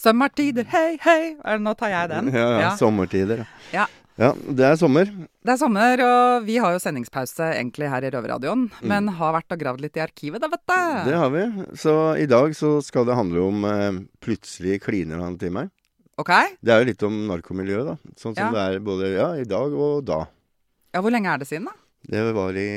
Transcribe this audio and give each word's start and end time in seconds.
Sommertider, 0.00 0.64
hei, 0.72 0.96
hei. 1.04 1.56
Nå 1.60 1.74
tar 1.76 1.92
jeg 1.92 2.08
den. 2.12 2.30
Ja, 2.32 2.46
ja, 2.62 2.68
sommertider. 2.80 3.42
Ja. 3.74 3.84
Ja, 4.20 4.30
det 4.36 4.64
er 4.66 4.76
sommer. 4.76 5.08
Det 5.08 5.52
er 5.54 5.58
sommer, 5.60 6.00
og 6.04 6.44
vi 6.44 6.58
har 6.60 6.74
jo 6.74 6.80
sendingspause 6.82 7.46
egentlig 7.54 7.88
her 7.88 8.04
i 8.04 8.10
Røverradioen. 8.12 8.66
Mm. 8.80 8.88
Men 8.90 9.08
har 9.16 9.32
vært 9.38 9.54
og 9.54 9.60
gravd 9.62 9.84
litt 9.84 9.96
i 9.96 10.02
arkivet, 10.04 10.42
da, 10.42 10.48
vet 10.52 10.64
du. 10.68 10.74
Det 11.08 11.18
har 11.22 11.30
vi. 11.32 11.44
Så 11.80 11.94
i 12.20 12.26
dag 12.28 12.52
så 12.56 12.74
skal 12.84 13.08
det 13.08 13.16
handle 13.16 13.44
om 13.46 13.64
eh, 13.68 14.00
plutselig 14.24 14.80
kliner 14.84 15.22
han 15.24 15.38
til 15.40 15.54
meg. 15.56 15.70
Ok? 16.20 16.32
Det 16.60 16.74
er 16.74 16.82
jo 16.82 16.88
litt 16.90 17.06
om 17.08 17.16
narkomiljøet, 17.30 17.92
da. 17.94 18.14
Sånn 18.20 18.36
som 18.36 18.42
Ja. 18.44 18.50
det 18.56 18.64
er 18.66 18.84
både 18.84 19.12
ja, 19.14 19.28
i 19.40 19.48
dag 19.48 19.72
og 19.72 20.04
da. 20.08 20.22
Ja, 20.92 21.00
hvor 21.00 21.12
lenge 21.14 21.32
er 21.32 21.40
det 21.40 21.48
siden, 21.48 21.70
da? 21.70 21.76
Det 22.10 22.26
var 22.36 22.56
i 22.60 22.68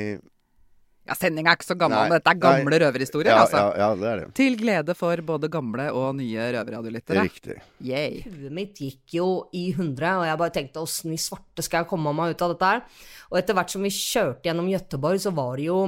Ja, 1.04 1.12
sendinga 1.18 1.52
er 1.52 1.58
ikke 1.58 1.66
så 1.68 1.76
gammel. 1.76 2.06
Nei, 2.08 2.16
Dette 2.16 2.32
er 2.32 2.38
gamle 2.40 2.72
nei. 2.72 2.78
røverhistorier, 2.80 3.28
ja, 3.28 3.42
altså. 3.42 3.60
ja, 3.60 3.72
ja, 3.82 3.88
det 4.00 4.08
er 4.08 4.20
det. 4.22 4.28
Til 4.38 4.54
glede 4.56 4.94
for 4.96 5.20
både 5.28 5.50
gamle 5.52 5.90
og 5.92 6.14
nye 6.16 6.46
røverradiolyttere. 6.54 7.26
Riktig. 7.26 7.58
Yay. 7.84 8.22
Huet 8.24 8.54
mitt 8.56 8.80
gikk 8.80 9.18
jo 9.18 9.28
i 9.52 9.66
hundre, 9.76 10.14
og 10.22 10.24
jeg 10.30 10.40
bare 10.40 10.54
tenkte 10.54 10.80
åssen 10.80 11.12
i 11.12 11.20
svarte 11.20 11.64
skal 11.66 11.82
jeg 11.82 11.90
komme 11.92 12.14
meg 12.16 12.32
ut 12.32 12.46
av 12.46 12.54
dette 12.54 12.72
her? 12.72 12.82
Og 13.28 13.38
etter 13.40 13.58
hvert 13.58 13.76
som 13.76 13.84
vi 13.84 13.92
kjørte 13.92 14.48
gjennom 14.48 14.72
Gøteborg, 14.72 15.20
så 15.20 15.34
var 15.36 15.60
det 15.60 15.68
jo 15.68 15.78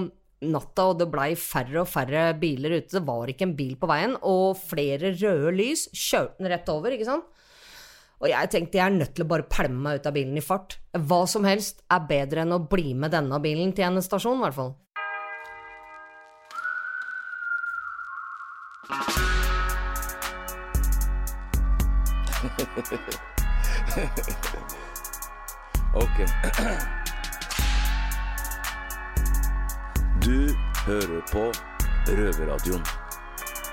natta, 0.45 0.91
og 0.91 1.01
det 1.01 1.09
blei 1.09 1.31
færre 1.41 1.81
og 1.81 1.89
færre 1.89 2.29
biler 2.37 2.77
ute. 2.77 2.93
Det 2.99 3.05
var 3.09 3.33
ikke 3.33 3.49
en 3.49 3.57
bil 3.57 3.75
på 3.81 3.89
veien, 3.89 4.19
og 4.21 4.61
flere 4.61 5.17
røde 5.17 5.57
lys 5.57 5.89
kjørte 5.97 6.43
den 6.43 6.53
rett 6.53 6.69
over, 6.77 6.93
ikke 6.93 7.09
sant? 7.09 7.33
Og 8.21 8.31
jeg 8.33 8.49
tenkte 8.53 8.79
jeg 8.79 8.85
er 8.85 8.97
nødt 8.97 9.17
til 9.17 9.27
å 9.27 9.29
bare 9.29 9.49
pælme 9.49 9.81
meg 9.89 10.01
ut 10.01 10.07
av 10.09 10.15
bilen 10.17 10.37
i 10.37 10.45
fart. 10.45 10.79
Hva 10.93 11.25
som 11.29 11.45
helst 11.49 11.83
er 11.93 12.05
bedre 12.09 12.45
enn 12.45 12.57
å 12.57 12.65
bli 12.69 12.95
med 12.97 13.13
denne 13.13 13.41
bilen 13.45 13.73
til 13.77 13.89
en 13.89 14.05
stasjon, 14.05 14.41
i 14.41 14.45
hvert 14.47 14.57
fall. 14.57 14.77
Ok. 25.97 26.19
Du 30.25 30.57
hører 30.87 31.21
på 31.33 31.53
Røverradioen. 32.09 32.85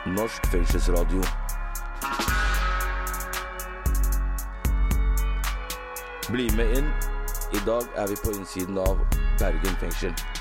Norsk 0.05 0.47
fengselsradio. 0.47 1.23
Bli 6.31 6.55
med 6.55 6.77
inn. 6.77 6.87
I 7.53 7.59
dag 7.65 7.83
er 7.95 8.07
vi 8.07 8.15
på 8.23 8.31
innsiden 8.31 8.77
av 8.77 8.99
Bergen 9.39 9.75
fengsel. 9.79 10.32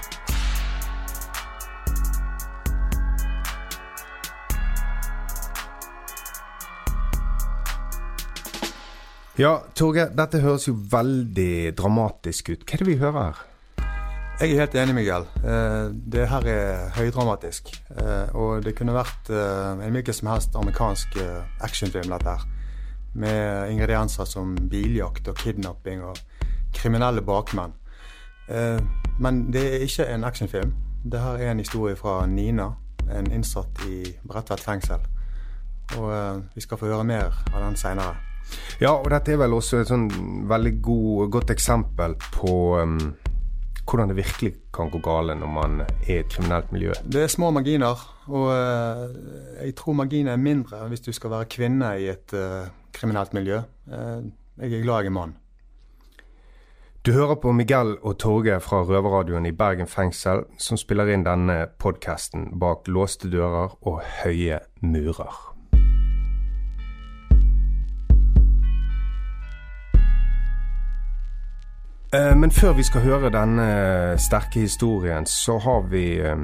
Ja, 9.43 9.57
Torgeir, 9.75 10.12
dette 10.15 10.39
høres 10.39 10.69
jo 10.69 10.75
veldig 10.93 11.73
dramatisk 11.75 12.53
ut. 12.53 12.61
Hva 12.62 12.77
er 12.77 12.83
det 12.83 12.87
vi 12.87 12.98
hører 13.01 13.17
her? 13.25 13.41
Jeg 14.39 14.53
er 14.53 14.61
helt 14.61 14.77
enig, 14.79 14.95
Miguel. 14.95 15.25
Eh, 15.43 15.89
Det 16.15 16.29
her 16.29 16.47
er 16.47 16.91
høydramatisk. 16.95 17.73
Eh, 17.97 18.35
Og 18.39 18.63
det 18.63 18.77
kunne 18.77 18.95
vært 18.95 19.31
eh, 19.31 19.83
en 19.87 19.97
hvilken 19.97 20.15
som 20.15 20.29
helst 20.31 20.55
amerikansk 20.55 21.19
actionfilm, 21.61 22.13
dette 22.15 22.37
her. 22.37 22.47
Med 23.15 23.73
ingredienser 23.73 24.25
som 24.25 24.55
biljakt 24.70 25.29
og 25.29 25.37
kidnapping 25.37 26.05
og 26.05 26.17
kriminelle 26.73 27.20
bakmenn. 27.20 27.75
Men 29.19 29.53
det 29.53 29.63
er 29.63 29.85
ikke 29.85 30.07
en 30.07 30.25
actionfilm. 30.25 30.73
Det 31.05 31.20
her 31.20 31.37
er 31.37 31.51
en 31.51 31.59
historie 31.59 31.97
fra 31.97 32.27
Nina, 32.27 32.70
en 33.11 33.33
innsatt 33.33 33.85
i 33.89 34.17
Bredtvet 34.29 34.61
fengsel. 34.61 35.01
Og 35.98 36.43
vi 36.55 36.61
skal 36.61 36.79
få 36.79 36.87
høre 36.87 37.05
mer 37.05 37.45
av 37.55 37.61
den 37.63 37.77
seinere. 37.77 38.32
Ja, 38.81 38.95
og 38.97 39.11
dette 39.12 39.35
er 39.35 39.41
vel 39.43 39.55
også 39.57 39.83
et 39.83 39.91
sånn 39.91 40.09
veldig 40.51 40.73
god, 40.83 41.29
godt 41.37 41.53
eksempel 41.55 42.17
på 42.35 42.55
um, 42.83 42.97
hvordan 43.87 44.12
det 44.12 44.17
virkelig 44.17 44.53
kan 44.75 44.91
gå 44.91 45.01
gale 45.03 45.36
når 45.39 45.53
man 45.53 45.80
er 45.85 45.92
i 46.07 46.19
et 46.20 46.30
kriminelt 46.30 46.73
miljø. 46.73 46.95
Det 47.05 47.25
er 47.25 47.33
små 47.33 47.51
marginer, 47.55 47.98
og 48.29 48.48
uh, 48.51 49.05
jeg 49.63 49.77
tror 49.79 49.98
marginene 49.98 50.36
er 50.36 50.42
mindre 50.42 50.86
hvis 50.91 51.05
du 51.05 51.13
skal 51.13 51.35
være 51.36 51.51
kvinne 51.53 51.95
i 52.01 52.08
et 52.13 52.35
uh, 52.36 52.67
kriminelt 52.95 53.35
miljø. 53.35 53.63
Uh, 53.86 54.27
jeg 54.59 54.73
er 54.79 54.85
glad 54.85 55.03
jeg 55.03 55.13
er 55.13 55.17
mann. 55.19 55.39
Du 57.03 57.11
hører 57.13 57.35
på 57.35 57.51
Miguel 57.53 57.97
og 58.07 58.19
Torge 58.23 58.61
fra 58.63 58.85
Røverradioen 58.86 59.47
i 59.48 59.51
Bergen 59.59 59.89
fengsel, 59.91 60.45
som 60.55 60.79
spiller 60.79 61.11
inn 61.11 61.24
denne 61.27 61.64
podkasten 61.83 62.53
bak 62.63 62.86
låste 62.86 63.30
dører 63.33 63.74
og 63.83 64.05
høye 64.23 64.61
murer. 64.86 65.52
Men 72.12 72.50
før 72.52 72.74
vi 72.77 72.84
skal 72.84 73.00
høre 73.06 73.30
denne 73.33 74.18
sterke 74.20 74.61
historien, 74.61 75.24
så 75.27 75.56
har 75.64 75.86
vi 75.89 76.18
eh, 76.20 76.42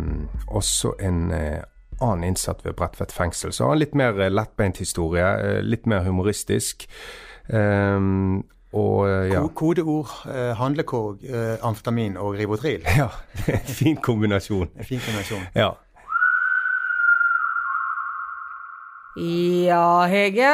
også 0.49 0.95
en 1.05 1.31
eh, 1.37 1.61
annen 2.01 2.25
innsatt 2.25 2.65
ved 2.65 2.73
Bredtvet 2.79 3.13
fengsel. 3.13 3.53
Så 3.53 3.67
har 3.67 3.77
en 3.77 3.83
litt 3.83 3.97
mer 3.99 4.19
eh, 4.21 4.31
lettbeint 4.33 4.79
historie, 4.81 5.27
eh, 5.27 5.59
litt 5.65 5.87
mer 5.87 6.07
humoristisk. 6.07 6.87
Eh, 7.49 7.99
og 8.79 9.09
eh, 9.09 9.29
ja. 9.33 9.43
Kodeord 9.57 10.13
eh, 10.29 10.55
handlekorg, 10.59 11.25
eh, 11.25 11.57
amfetamin 11.65 12.17
og 12.17 12.37
Ribotril. 12.39 12.85
ja. 13.01 13.09
fin 13.65 13.97
kombinasjon. 13.97 14.69
En 14.77 14.89
fin 14.89 15.05
kombinasjon. 15.05 15.47
Ja. 15.57 15.73
Ja, 19.19 20.07
Hege. 20.07 20.53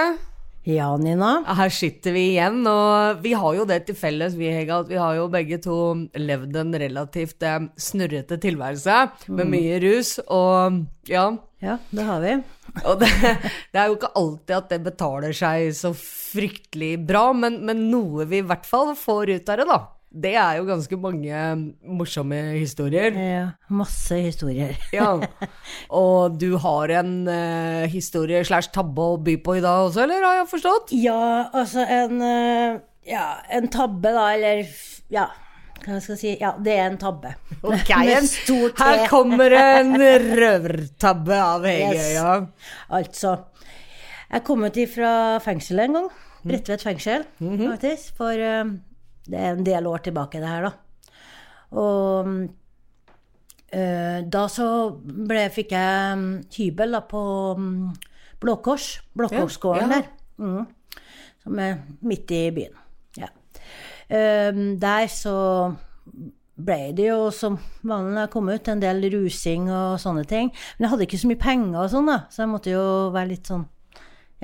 Ja, 0.64 0.88
Nina. 0.96 1.42
Her 1.58 1.72
sitter 1.72 2.14
vi 2.16 2.22
igjen, 2.32 2.62
og 2.64 3.20
vi 3.24 3.34
har 3.36 3.56
jo 3.58 3.66
det 3.68 3.82
til 3.84 3.98
felles, 3.98 4.36
vi, 4.38 4.48
Hega, 4.48 4.78
at 4.80 4.88
vi 4.88 4.96
har 4.96 5.18
jo 5.18 5.26
begge 5.32 5.58
to 5.60 5.76
levd 6.16 6.56
en 6.56 6.72
relativt 6.80 7.44
eh, 7.44 7.66
snurrete 7.76 8.38
tilværelse 8.40 9.00
med 9.28 9.50
mye 9.52 9.76
rus, 9.84 10.16
og 10.24 10.80
ja. 11.10 11.26
Ja, 11.64 11.78
det 11.92 12.04
har 12.04 12.20
vi. 12.20 12.32
Og 12.84 12.98
det, 13.00 13.10
det 13.72 13.80
er 13.80 13.90
jo 13.90 13.98
ikke 13.98 14.12
alltid 14.20 14.54
at 14.56 14.72
det 14.72 14.80
betaler 14.84 15.36
seg 15.36 15.68
så 15.76 15.92
fryktelig 15.96 16.94
bra, 17.08 17.26
men, 17.36 17.60
men 17.68 17.86
noe 17.92 18.24
vi 18.28 18.40
i 18.40 18.48
hvert 18.48 18.64
fall 18.68 18.94
får 18.96 19.36
ut 19.36 19.52
av 19.52 19.60
det, 19.60 19.68
da. 19.68 19.78
Det 20.14 20.30
er 20.38 20.60
jo 20.60 20.64
ganske 20.68 20.96
mange 21.02 21.38
morsomme 21.90 22.36
historier. 22.54 23.16
Ja, 23.18 23.46
masse 23.74 24.14
historier. 24.22 24.76
Ja. 24.94 25.08
Og 25.90 26.36
du 26.38 26.52
har 26.62 26.92
en 27.00 27.14
uh, 27.26 27.84
historie 27.90 28.44
slash 28.46 28.70
tabbe 28.74 29.02
å 29.02 29.16
by 29.26 29.34
på 29.42 29.56
i 29.58 29.62
dag 29.64 29.88
også, 29.88 30.04
eller 30.04 30.22
har 30.22 30.36
jeg 30.42 30.50
forstått? 30.52 30.92
Ja, 31.02 31.48
altså 31.52 31.82
en 31.82 32.22
uh, 32.22 32.78
Ja, 33.10 33.24
en 33.52 33.66
tabbe, 33.74 34.12
da, 34.14 34.28
eller 34.36 34.62
Ja, 35.12 35.26
hva 35.84 35.98
skal 36.00 36.14
jeg 36.14 36.20
si? 36.22 36.30
Ja, 36.40 36.54
det 36.64 36.78
er 36.78 36.86
en 36.92 37.00
tabbe. 37.02 37.34
Ok, 37.66 37.90
en- 37.98 38.30
stor 38.30 38.70
T. 38.70 38.78
Her 38.84 39.02
kommer 39.10 39.52
en 39.58 39.92
røvertabbe 40.44 41.42
av 41.42 41.66
Hege, 41.68 41.90
Yes. 41.98 42.14
ja. 42.20 42.38
Altså 42.94 43.34
Jeg 44.30 44.44
kom 44.46 44.62
ut 44.64 44.78
fra 44.94 45.12
fengselet 45.44 45.90
en 45.90 45.98
gang. 46.00 46.08
Bredtvet 46.44 46.82
fengsel, 46.84 47.22
faktisk. 47.40 48.14
For 48.18 48.36
eh, 48.36 48.74
det 49.30 49.40
er 49.40 49.54
en 49.54 49.66
del 49.66 49.86
år 49.88 50.04
tilbake, 50.04 50.40
det 50.42 50.50
her, 50.50 50.68
da. 50.68 50.72
Og 51.80 52.28
øh, 53.74 54.18
da 54.36 54.42
så 54.52 54.68
ble, 55.00 55.46
fikk 55.54 55.72
jeg 55.74 56.18
mm, 56.20 56.28
hybel 56.56 56.98
da, 56.98 57.00
på 57.08 57.22
mm, 57.58 57.94
Blå 58.44 58.58
Kors. 58.64 58.98
Blå 59.16 59.30
Ja, 59.32 59.80
ja. 59.80 59.88
der. 59.88 60.10
Mm, 60.36 60.66
som 61.42 61.58
er 61.58 61.80
midt 62.02 62.30
i 62.30 62.44
byen. 62.54 62.78
Ja. 63.16 63.30
Uh, 64.10 64.76
der 64.80 65.06
så 65.08 65.36
ble 66.54 66.92
det 66.94 67.08
jo 67.08 67.30
som 67.34 67.56
vanlig 67.82 68.12
når 68.14 68.20
jeg 68.20 68.32
kom 68.34 68.48
ut, 68.48 68.68
en 68.68 68.82
del 68.82 69.08
rusing 69.14 69.70
og 69.72 70.00
sånne 70.02 70.24
ting. 70.28 70.52
Men 70.76 70.86
jeg 70.86 70.92
hadde 70.92 71.06
ikke 71.08 71.22
så 71.22 71.30
mye 71.30 71.42
penger 71.42 71.78
og 71.80 71.90
sånn, 71.92 72.10
da, 72.10 72.18
så 72.30 72.44
jeg 72.44 72.52
måtte 72.52 72.74
jo 72.74 72.84
være 73.14 73.32
litt 73.32 73.50
sånn 73.50 73.64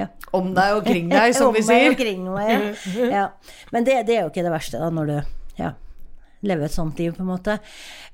ja. 0.01 0.09
Om 0.37 0.51
deg 0.57 0.79
og 0.79 0.89
kring 0.89 1.13
deg, 1.13 1.37
som 1.37 1.53
vi 1.55 1.61
vi 1.61 1.67
Om 1.67 1.71
sier. 1.71 1.93
og 1.93 2.01
kring 2.01 2.25
meg, 2.33 2.51
ja. 2.97 3.13
ja. 3.19 3.29
Men 3.75 3.87
det, 3.87 4.01
det 4.09 4.17
er 4.17 4.27
jo 4.27 4.33
ikke 4.33 4.47
det 4.47 4.55
verste, 4.57 4.81
da, 4.83 4.91
når 4.95 5.13
du 5.13 5.17
ja, 5.61 5.75
lever 6.47 6.67
et 6.67 6.75
sånt 6.75 6.99
liv, 7.03 7.13
på 7.17 7.25
en 7.25 7.31
måte. 7.31 7.59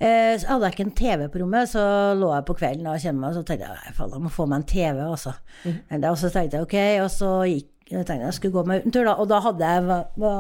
Eh, 0.00 0.34
så 0.40 0.50
hadde 0.50 0.68
jeg 0.68 0.76
ikke 0.76 0.86
en 0.88 0.96
TV 0.98 1.24
på 1.30 1.42
rommet, 1.44 1.70
så 1.70 1.86
lå 2.18 2.32
jeg 2.34 2.46
på 2.48 2.58
kvelden 2.58 2.90
og 2.90 3.00
kjente 3.00 3.22
meg, 3.22 3.36
så 3.36 3.44
tenkte 3.46 3.68
jeg 3.68 3.78
nei, 3.78 3.94
faen, 3.96 4.18
jeg 4.18 4.26
må 4.26 4.34
få 4.34 4.48
meg 4.50 4.62
en 4.62 4.68
TV, 4.74 5.00
altså. 5.06 5.36
Mm. 5.64 5.80
Og 6.02 6.20
så 6.20 6.32
tenkte 6.34 6.58
jeg 6.60 6.68
ok, 6.68 6.78
og 7.04 7.10
så 7.14 7.32
gikk 7.52 7.72
jeg 7.86 8.02
tenkte 8.02 8.26
jeg 8.26 8.34
skulle 8.34 8.56
gå 8.56 8.62
meg 8.66 8.80
ut 8.82 8.88
en 8.88 8.94
tur, 8.96 9.06
da, 9.06 9.12
og 9.22 9.28
da 9.30 9.38
hadde 9.44 9.66
jeg 9.70 9.82
var, 9.86 10.06
var 10.18 10.38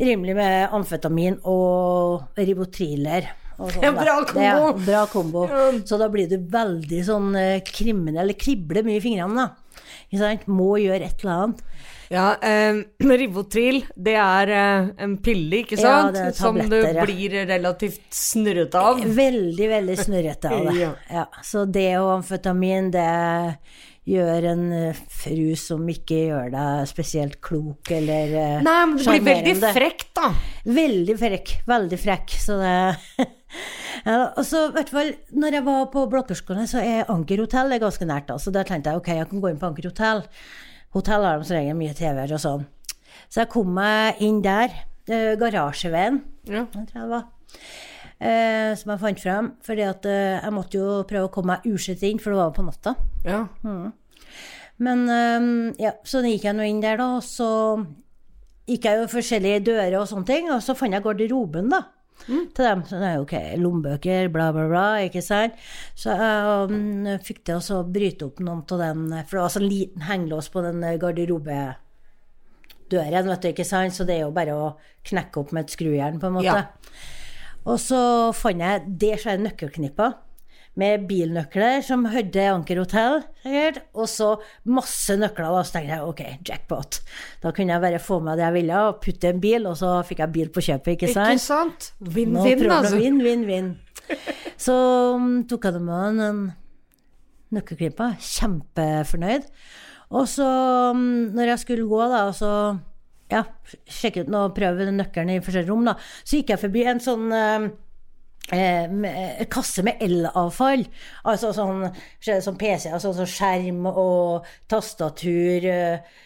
rimelig 0.00 0.36
med 0.38 0.76
amfetamin 0.76 1.40
og 1.50 2.38
ribotriler. 2.38 3.26
sånn, 3.58 3.82
Ja, 3.86 3.90
bra 3.96 4.14
kombo! 4.28 4.44
Ja, 4.44 4.70
bra 4.86 5.00
kombo. 5.10 5.42
Så 5.84 5.98
da 6.00 6.08
blir 6.12 6.30
du 6.30 6.38
veldig 6.52 7.00
sånn 7.06 7.34
eh, 7.38 7.64
kriminell, 7.66 8.34
kribler 8.38 8.86
mye 8.86 9.00
i 9.00 9.04
fingrene, 9.04 9.42
da. 9.42 9.59
Må 10.50 10.74
gjøre 10.82 11.06
et 11.06 11.22
eller 11.24 11.34
annet. 11.36 11.64
Ja, 12.10 12.34
eh, 12.42 12.80
Rivotril, 13.20 13.84
det 13.94 14.16
er 14.18 14.50
eh, 14.50 14.88
en 15.04 15.16
pille, 15.22 15.60
ikke 15.62 15.78
Ja, 15.78 16.00
sant? 16.10 16.18
er 16.18 16.32
Som 16.34 16.58
du 16.58 16.76
ja. 16.80 17.04
blir 17.06 17.36
relativt 17.46 18.02
snurrete 18.10 18.80
av. 18.80 19.04
Veldig, 19.04 19.68
veldig 19.76 19.98
snurrete 20.00 20.50
av 20.50 20.66
det. 20.66 20.74
Ja. 20.80 20.90
Ja, 21.10 21.28
så 21.46 21.64
det 21.70 21.92
og 22.00 22.16
amfetamin, 22.18 22.90
det 22.90 23.06
gjør 24.10 24.46
en 24.50 24.64
eh, 24.74 25.00
fru 25.22 25.52
som 25.60 25.86
ikke 25.92 26.18
gjør 26.32 26.50
deg 26.56 26.88
spesielt 26.90 27.38
klok 27.44 27.92
eller 27.94 28.32
sjarmerende. 28.34 28.64
Nei, 28.66 28.78
men 28.90 28.96
du 28.98 29.04
blir 29.06 29.26
veldig 29.28 29.74
frekk, 29.76 30.06
da. 30.18 30.32
Veldig 30.80 31.18
frekk. 31.20 31.54
Veldig 31.70 32.00
frekk. 32.08 32.34
Så 32.42 32.58
det 32.58 32.74
ja, 34.06 34.32
Og 34.36 34.44
så 34.46 34.70
hvert 34.72 34.88
fall, 34.92 35.12
når 35.32 35.52
jeg 35.58 35.64
var 35.66 35.86
på 35.92 36.06
blokkerskolen, 36.10 36.66
så 36.70 36.78
er 36.84 37.10
Anker 37.12 37.38
hotell 37.44 37.74
ganske 37.82 38.06
nært. 38.08 38.26
da, 38.28 38.34
Så 38.38 38.52
da 38.52 38.62
tenkte 38.64 38.90
jeg 38.90 38.96
ok, 39.02 39.08
jeg 39.08 39.28
kan 39.30 39.40
gå 39.40 39.50
inn 39.50 39.58
på 39.58 39.66
Anker 39.70 39.88
hotell. 39.90 40.22
Hotell 40.94 41.22
har 41.24 41.38
de 41.38 41.44
som 41.44 41.56
regel 41.56 41.76
mye 41.78 41.94
TV-er 41.94 42.32
og 42.34 42.40
sånn. 42.42 42.66
Så 43.30 43.40
jeg 43.44 43.48
kom 43.52 43.74
meg 43.74 44.16
inn 44.20 44.40
der. 44.42 44.70
eh, 45.08 45.34
Garasjeveien, 45.36 46.22
Ja. 46.46 46.66
jeg 46.72 46.86
tror 46.88 47.00
det 47.00 47.08
var. 47.10 47.24
Eh, 48.20 48.74
som 48.76 48.90
jeg 48.92 49.00
fant 49.00 49.20
frem. 49.20 49.52
Fordi 49.62 49.82
at 49.88 50.04
eh, 50.06 50.40
jeg 50.42 50.52
måtte 50.52 50.74
jo 50.78 51.02
prøve 51.08 51.28
å 51.28 51.32
komme 51.32 51.56
meg 51.56 51.72
ursett 51.72 52.02
inn, 52.02 52.18
for 52.20 52.30
det 52.30 52.36
var 52.38 52.50
jo 52.50 52.62
på 52.62 52.66
natta. 52.66 52.94
Ja. 53.24 53.46
Men 54.78 55.08
øhm, 55.08 55.74
ja, 55.78 55.92
så 56.04 56.22
gikk 56.24 56.44
jeg 56.44 56.54
nå 56.56 56.62
inn 56.68 56.80
der, 56.80 56.96
da, 56.96 57.16
og 57.16 57.22
så 57.26 57.84
gikk 58.70 58.84
jeg 58.86 59.00
jo 59.00 59.08
forskjellige 59.12 59.64
dører 59.66 59.98
og 60.00 60.06
sånne 60.08 60.26
ting, 60.26 60.50
og 60.50 60.62
så 60.64 60.76
fant 60.78 60.92
jeg 60.94 61.02
garderoben, 61.04 61.68
da. 61.72 61.82
Til 62.26 62.64
dem. 62.64 62.82
Så 62.86 62.98
det 63.00 63.08
er 63.08 63.16
jo 63.18 63.26
ok, 63.26 63.36
lommebøker, 63.60 64.28
bla, 64.32 64.46
bla, 64.54 64.64
bla, 64.70 64.86
ikke 65.06 65.22
sant. 65.24 65.52
Så 65.98 66.08
jeg 66.14 66.70
um, 66.70 67.06
fikk 67.26 67.40
til 67.48 67.60
å 67.60 67.82
bryte 67.86 68.26
opp 68.28 68.38
noen 68.44 68.62
av 68.66 68.82
den, 68.84 69.00
for 69.24 69.38
det 69.38 69.44
var 69.44 69.56
sånn 69.56 69.70
liten 69.70 70.02
hengelås 70.08 70.46
på 70.52 70.58
den 70.66 70.80
garderobedøren, 71.02 73.30
vet 73.32 73.44
du, 73.44 73.48
ikke 73.52 73.68
sant. 73.68 73.96
Så 73.96 74.02
det 74.08 74.14
er 74.18 74.24
jo 74.26 74.36
bare 74.36 74.52
å 74.56 74.74
knekke 75.10 75.36
opp 75.42 75.50
med 75.56 75.62
et 75.66 75.76
skrujern, 75.76 76.20
på 76.22 76.26
en 76.30 76.36
måte. 76.38 76.58
Ja. 76.60 76.64
Og 77.68 77.76
så 77.82 78.00
fant 78.36 78.64
jeg 78.64 78.74
det 79.00 79.14
svære 79.20 79.44
nøkkelknipper 79.44 80.10
med 80.78 81.06
bilnøkler 81.10 81.80
som 81.84 82.06
hørte 82.08 82.44
Anker 82.52 82.78
hotell, 82.80 83.18
sikkert, 83.42 83.80
og 83.96 84.06
så 84.10 84.28
masse 84.70 85.16
nøkler. 85.18 85.50
Da 85.50 85.64
så 85.66 85.76
tenkte 85.76 85.96
jeg 85.96 86.06
ok, 86.06 86.22
jackpot. 86.46 87.00
Da 87.42 87.52
kunne 87.56 87.74
jeg 87.74 87.84
bare 87.84 88.02
få 88.02 88.20
med 88.24 88.38
det 88.38 88.46
jeg 88.46 88.56
ville, 88.60 88.84
og 88.86 89.00
putte 89.02 89.32
en 89.32 89.42
bil, 89.42 89.66
og 89.70 89.76
så 89.80 89.96
fikk 90.06 90.22
jeg 90.24 90.34
bil 90.36 90.52
på 90.54 90.64
kjøpet, 90.68 90.94
ikke 90.96 91.12
sant? 91.12 91.34
Ikke 91.34 91.46
sant? 91.46 91.90
Vinn-vinn, 92.00 92.66
altså. 92.70 93.00
Vinn, 93.00 93.20
vinn, 93.24 93.46
vinn. 93.48 93.74
Så 94.60 94.74
um, 95.16 95.28
tok 95.48 95.64
jeg 95.64 95.78
det 95.78 95.80
med 95.86 96.18
en 96.26 96.40
nøkkelknipper. 97.56 98.18
Kjempefornøyd. 98.20 99.46
Og 100.18 100.26
så, 100.28 100.48
um, 100.92 101.30
når 101.32 101.54
jeg 101.54 101.62
skulle 101.62 101.86
gå, 101.88 102.00
da, 102.10 102.24
og 102.28 102.34
så 102.36 102.50
ja, 103.30 103.44
sjekke 103.86 104.26
ut 104.26 104.32
noe, 104.32 104.50
prøve 104.52 104.90
nøkkelen 104.90 105.36
i 105.36 105.44
forskjellige 105.44 105.70
rom, 105.70 105.86
da, 105.86 105.94
så 106.24 106.40
gikk 106.40 106.52
jeg 106.52 106.62
forbi 106.64 106.84
en 106.90 107.02
sånn 107.02 107.30
um, 107.30 107.68
kasse 108.50 109.84
med 109.86 110.02
elavfall. 110.02 110.84
Altså 111.30 111.52
sånn, 111.56 111.86
sånn 112.20 112.58
PC, 112.60 112.90
altså 112.90 113.14
sånn 113.16 113.30
skjerm 113.30 113.86
og 113.90 114.48
tastatur 114.70 115.68
eh, 115.70 116.16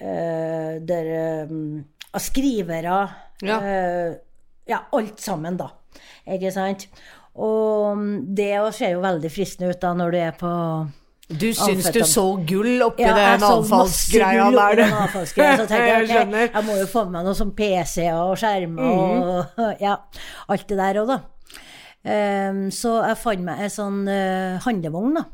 eh, 0.00 0.72
der, 0.80 1.10
eh, 1.18 1.58
Skrivere. 2.24 2.98
Ja. 3.42 3.58
eh, 3.60 4.14
ja, 4.70 4.84
alt 4.92 5.20
sammen, 5.20 5.56
da. 5.60 5.68
Ikke 6.30 6.52
sant? 6.54 6.86
Og 7.34 7.96
mm, 7.98 8.34
det 8.36 8.52
ser 8.76 8.94
jo 8.94 9.00
veldig 9.02 9.30
fristende 9.32 9.72
ut 9.74 9.80
da 9.82 9.90
når 9.96 10.14
du 10.14 10.18
er 10.22 10.36
på 10.38 10.52
Du 11.34 11.48
syns 11.56 11.88
du 11.90 12.00
så 12.06 12.24
gull 12.46 12.82
oppi 12.86 13.02
ja, 13.02 13.14
den 13.18 13.46
avfallsgreia 13.48 14.46
der, 14.54 14.76
den 14.84 14.96
avfallsgreia, 15.02 15.56
Så 15.58 15.66
tenkte 15.66 16.14
jeg, 16.14 16.50
Jeg 16.54 16.64
må 16.68 16.78
jo 16.78 16.86
få 16.90 17.04
med 17.08 17.16
meg 17.18 17.28
noe 17.28 17.38
sånn 17.38 17.54
PC-er 17.58 18.20
og 18.22 18.38
skjermer 18.38 18.86
og 18.86 19.62
ja, 19.86 19.98
alt 20.54 20.68
det 20.70 20.78
der 20.78 21.02
òg, 21.02 21.10
da. 21.10 21.20
Ehm, 22.04 22.66
så 22.74 22.98
jeg 23.08 23.20
fant 23.22 23.46
meg 23.46 23.64
en 23.64 23.72
sånn 23.72 24.04
eh, 24.12 24.60
handlevogn, 24.64 25.16
da. 25.20 25.24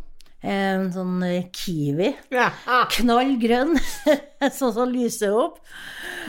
En 0.40 0.86
sånn 0.94 1.18
eh, 1.26 1.48
Kiwi. 1.52 2.14
Ja. 2.32 2.46
Knall 2.94 3.34
grønn, 3.42 3.74
sånn 4.58 4.72
som 4.72 4.88
lyser 4.88 5.34
opp. 5.36 5.58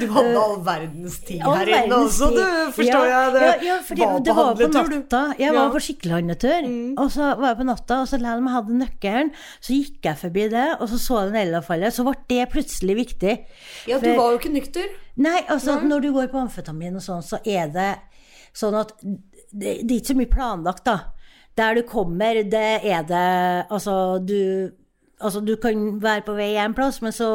Du 0.02 0.04
hadde 0.12 0.34
all 0.40 0.58
verdens 0.66 1.18
tid 1.28 1.44
All 1.48 1.62
her 1.62 1.70
inne 1.86 1.98
også, 2.08 2.28
du, 2.32 2.42
forstår 2.76 3.06
ja, 3.08 3.22
jeg. 3.22 3.32
Det 3.36 3.68
ja, 3.68 3.78
fordi 3.88 4.04
var 4.08 4.20
det 4.26 4.36
var 4.36 4.52
på 4.60 4.68
natta. 4.74 5.22
Jeg. 5.40 5.52
Mm. 5.52 5.58
var 5.60 5.72
på 5.76 5.84
skikkelig 5.88 6.16
handletur. 6.18 6.68
Og 7.06 7.12
så 7.16 7.30
var 7.40 7.48
jeg 7.54 7.60
på 7.62 7.68
natta, 7.70 8.02
og 8.04 8.12
så 8.12 8.20
om 8.20 8.50
jeg 8.50 8.56
hadde 8.58 8.78
nøkkelen, 8.82 9.32
så 9.60 9.78
gikk 9.78 10.10
jeg 10.10 10.22
forbi 10.26 10.48
det, 10.58 10.68
og 10.80 10.92
så 10.92 11.02
så 11.06 11.20
jeg 11.22 11.32
den 11.32 11.42
elavfallet. 11.46 11.96
Så 11.96 12.08
ble 12.08 12.18
det 12.34 12.46
plutselig 12.52 12.98
viktig. 13.04 13.38
Ja, 13.88 14.00
du 14.00 14.10
For- 14.10 14.20
var 14.20 14.32
jo 14.36 14.42
ikke 14.42 14.56
nykter. 14.58 14.92
Nei, 15.22 15.40
altså 15.52 15.80
når 15.86 16.08
du 16.08 16.14
går 16.16 16.32
på 16.32 16.40
amfetamin 16.42 17.00
og 17.00 17.04
sånn, 17.06 17.24
så 17.24 17.40
er 17.46 17.72
det 17.72 17.92
sånn 18.58 18.76
at 18.76 18.92
det, 19.52 19.82
det 19.86 19.96
er 19.96 19.98
ikke 20.00 20.14
så 20.14 20.20
mye 20.20 20.32
planlagt, 20.32 20.86
da. 20.88 20.98
Der 21.60 21.76
du 21.76 21.82
kommer, 21.84 22.38
det 22.48 22.68
er 22.88 23.04
det 23.04 23.26
Altså, 23.70 24.20
du 24.24 24.72
Altså, 25.22 25.42
du 25.46 25.54
kan 25.62 26.02
være 26.02 26.24
på 26.26 26.34
vei 26.34 26.56
en 26.58 26.74
plass, 26.74 26.96
men 27.06 27.14
så 27.14 27.28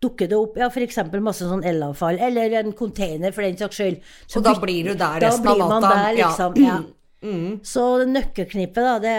dukker 0.00 0.30
det 0.30 0.36
opp 0.38 0.54
ja, 0.56 0.70
f.eks. 0.72 0.96
masse 1.20 1.44
sånn 1.44 1.60
elavfall, 1.68 2.16
eller 2.24 2.54
en 2.62 2.72
container, 2.72 3.34
for 3.36 3.44
den 3.44 3.58
saks 3.60 3.76
skyld. 3.76 3.98
Så 4.24 4.40
Og 4.40 4.46
da 4.46 4.54
blir 4.62 4.88
du 4.88 4.94
der 4.96 5.20
resten 5.26 5.50
av 5.52 5.60
natta. 5.60 5.90
Der, 5.92 6.20
Ja. 6.22 6.30
ja. 6.56 6.78
Mm. 7.20 7.58
Så 7.66 7.84
nøkkelknippet, 8.08 8.80
da, 8.80 8.96
det 9.02 9.12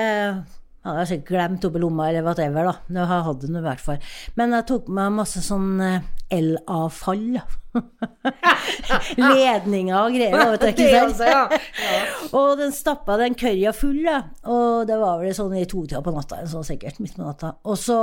ja, 0.80 0.94
jeg 0.96 1.00
har 1.02 1.08
sikkert 1.10 1.32
glemt 1.34 1.66
oppi 1.68 1.80
lomma 1.84 2.08
eller 2.10 2.24
whatever, 2.24 2.70
da. 2.72 2.76
Jeg 2.96 3.08
hatt 3.28 3.42
det 3.44 3.50
i 3.52 3.64
hvert 3.66 3.84
fall. 3.84 3.98
Men 4.40 4.56
jeg 4.56 4.68
tok 4.72 4.88
med 4.96 5.18
masse 5.18 5.44
sånn 5.44 5.74
eh, 5.84 6.06
elavfall. 6.32 7.40
Ledninger 9.20 9.96
og 10.00 10.16
greier, 10.16 10.52
vet 10.54 10.64
du, 10.64 10.68
ikke 10.72 10.88
sant? 10.90 11.12
også, 11.12 11.28
ja. 11.30 11.44
Og 12.40 12.56
den 12.60 12.74
stappa 12.76 13.18
den 13.22 13.36
kørja 13.38 13.74
full, 13.76 14.00
da. 14.06 14.18
Og 14.50 14.88
det 14.90 14.98
var 15.02 15.22
vel 15.22 15.36
sånn 15.38 15.56
i 15.60 15.66
totida 15.70 16.02
på 16.06 16.14
natta, 16.16 16.42
sånn 16.50 16.66
sikkert, 16.68 17.00
midt 17.04 17.18
på 17.18 17.26
natta. 17.26 17.54
Og 17.70 17.78
så 17.80 18.00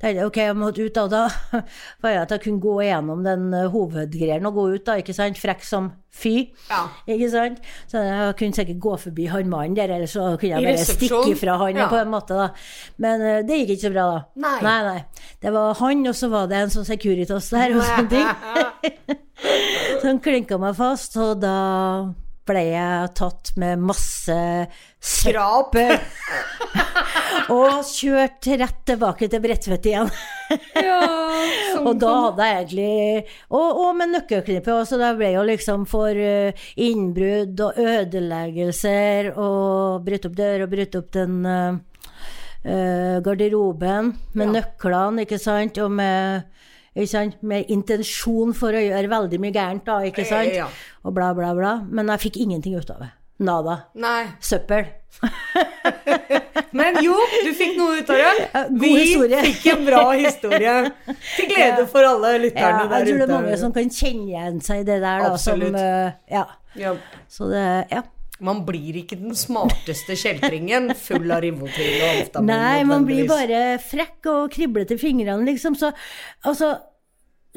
tenkte 0.00 0.16
jeg 0.16 0.28
ok, 0.30 0.40
jeg 0.48 0.58
måtte 0.58 0.88
ut, 0.88 0.98
da. 0.98 1.06
Da 1.08 1.62
var 2.02 2.14
jeg 2.14 2.24
at 2.24 2.34
jeg 2.36 2.44
kunne 2.48 2.64
gå 2.64 2.76
gjennom 2.88 3.24
den 3.26 3.48
eh, 3.56 3.70
hovedgreien 3.72 4.50
og 4.50 4.58
gå 4.58 4.68
ut, 4.74 4.84
da, 4.88 4.98
ikke 5.02 5.16
sant. 5.16 5.38
Frekk 5.38 5.64
som 5.66 5.92
fy. 6.18 6.48
Ja. 6.70 6.82
Ikke 7.06 7.28
sant? 7.30 7.60
Så 7.90 8.02
jeg 8.02 8.34
kunne 8.40 8.56
sikkert 8.56 8.80
gå 8.82 8.94
forbi 9.04 9.28
han 9.30 9.50
mannen 9.52 9.76
der, 9.78 9.92
eller 9.98 10.10
så 10.10 10.32
kunne 10.40 10.56
jeg 10.56 10.66
bare 10.66 10.88
stikke 10.88 11.36
fra 11.38 11.58
han 11.62 11.78
Ja. 11.78 11.86
på 11.92 12.00
en 12.00 12.10
måte, 12.10 12.34
da. 12.34 12.48
Men 13.04 13.22
eh, 13.22 13.40
det 13.46 13.62
gikk 13.62 13.76
ikke 13.76 13.86
så 13.86 13.94
bra, 13.94 14.06
da. 14.16 14.20
Nei. 14.42 14.56
nei, 14.66 14.78
nei. 14.88 15.28
Det 15.42 15.54
var 15.54 15.78
han, 15.78 16.02
og 16.10 16.16
så 16.18 16.30
var 16.32 16.48
det 16.50 16.58
en 16.64 16.74
sånn 16.74 16.88
Securitas 16.88 17.47
der, 17.54 17.76
og 17.76 17.84
sånne 17.86 18.08
ting. 18.12 19.20
Så 19.98 20.06
han 20.06 20.22
klinka 20.22 20.58
meg 20.60 20.76
fast, 20.78 21.16
og 21.20 21.38
da 21.42 21.56
ble 22.48 22.62
jeg 22.70 23.10
tatt 23.18 23.52
med 23.60 23.82
masse 23.90 24.36
Skrap. 24.98 25.76
og 27.54 27.84
kjørt 27.86 28.48
rett 28.60 28.80
tilbake 28.88 29.28
til 29.30 29.42
Bredtvet 29.44 29.88
igjen. 29.90 30.10
og 31.86 31.92
da 32.00 32.12
hadde 32.24 32.46
jeg 32.48 32.56
egentlig 32.56 32.92
Og, 33.52 33.66
og 33.84 33.90
med 33.98 34.14
nøkkelknippet 34.14 34.72
også, 34.72 34.98
det 35.00 35.12
ble 35.20 35.32
jo 35.34 35.44
liksom 35.46 35.84
for 35.90 36.16
eh, 36.16 36.66
innbrudd 36.80 37.60
og 37.66 37.78
ødeleggelser 37.84 39.34
og 39.34 40.06
bryte 40.06 40.30
opp 40.30 40.38
dør 40.40 40.64
og 40.64 40.72
bryte 40.72 41.02
opp 41.02 41.12
den 41.14 41.42
eh, 41.48 41.78
garderoben 43.24 44.14
med 44.34 44.56
nøklene, 44.56 45.24
ikke 45.24 45.38
sant, 45.40 45.78
og 45.84 45.92
med? 45.94 46.48
Med 47.40 47.70
intensjon 47.70 48.54
for 48.56 48.74
å 48.74 48.80
gjøre 48.82 49.10
veldig 49.12 49.38
mye 49.42 49.54
gærent, 49.54 49.84
da, 49.86 50.00
ikke 50.08 50.24
sant? 50.26 50.50
Ja. 50.56 50.66
Og 51.04 51.14
bla, 51.14 51.32
bla, 51.36 51.52
bla. 51.54 51.76
Men 51.88 52.08
jeg 52.14 52.28
fikk 52.28 52.40
ingenting 52.42 52.74
ut 52.78 52.90
av 52.90 53.04
det. 53.04 53.10
Nada. 53.38 53.76
Nei. 53.94 54.24
Søppel. 54.42 54.88
Men 56.78 56.98
jo, 57.02 57.14
du 57.44 57.52
fikk 57.56 57.76
noe 57.78 58.00
ut 58.00 58.10
av 58.12 58.18
det. 58.18 58.48
Vi 58.82 58.90
historie. 58.98 59.40
fikk 59.46 59.66
en 59.72 59.86
bra 59.86 60.02
historie. 60.18 60.74
Til 61.36 61.48
glede 61.52 61.86
for 61.90 62.06
alle 62.08 62.34
lytterne 62.42 62.82
Ja, 62.82 62.84
ute 62.84 62.98
jeg 62.98 63.08
tror 63.08 63.18
det 63.22 63.26
er 63.28 63.34
mange 63.36 63.58
som 63.62 63.74
kan 63.76 63.90
kjenne 63.94 64.26
igjen 64.32 64.60
seg 64.64 64.82
i 64.82 64.86
det 64.88 64.98
der, 65.04 65.24
da. 65.24 65.32
Som, 65.38 65.62
Absolutt. 65.62 65.78
eh, 65.80 66.34
ja. 66.34 66.44
Ja. 66.78 66.94
Så 67.30 67.48
det, 67.52 67.64
ja. 67.94 68.02
Man 68.44 68.62
blir 68.66 69.00
ikke 69.00 69.18
den 69.18 69.34
smarteste 69.34 70.14
kjeltringen 70.18 70.92
full 70.98 71.26
av 71.34 71.42
Rivotril 71.42 71.96
og 71.96 72.10
amfetamin. 72.12 72.52
Nei, 72.52 72.84
man 72.86 73.06
blir 73.08 73.26
bare 73.30 73.62
frekk 73.82 74.28
og 74.30 74.52
kriblete 74.54 74.94
i 74.94 75.00
fingrene, 75.00 75.42
liksom. 75.48 75.74
Så 75.78 75.90
altså 76.46 76.76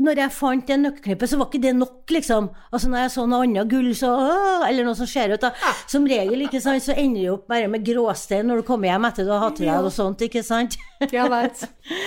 når 0.02 0.22
jeg 0.22 0.34
fant 0.34 0.64
det 0.66 0.78
nøkkelknippet, 0.80 1.30
så 1.30 1.38
var 1.38 1.50
ikke 1.50 1.62
det 1.66 1.74
nok, 1.76 2.14
liksom. 2.16 2.48
Altså 2.72 2.90
Når 2.90 3.04
jeg 3.04 3.12
så 3.14 3.26
noe 3.28 3.46
annet 3.46 3.70
gull, 3.70 3.90
så 3.98 4.12
åh, 4.16 4.64
Eller 4.70 4.88
noe 4.88 4.98
som 4.98 5.10
ser 5.10 5.34
ut, 5.34 5.44
da. 5.44 5.52
Som 5.92 6.08
regel, 6.10 6.46
ikke 6.48 6.62
sant, 6.64 6.84
så 6.86 6.96
ender 6.96 7.26
det 7.26 7.34
opp 7.34 7.44
bare 7.52 7.68
med 7.72 7.86
gråstein 7.86 8.48
når 8.50 8.62
du 8.62 8.68
kommer 8.68 8.92
hjem 8.92 9.10
etter 9.10 9.28
du 9.28 9.34
har 9.36 9.44
hatt 9.46 9.60
deg 9.62 9.70
noe 9.76 9.94
sånt, 9.94 10.24
ikke 10.26 10.44
sant. 10.48 10.80
Jeg 11.04 11.28
veit. 11.34 11.66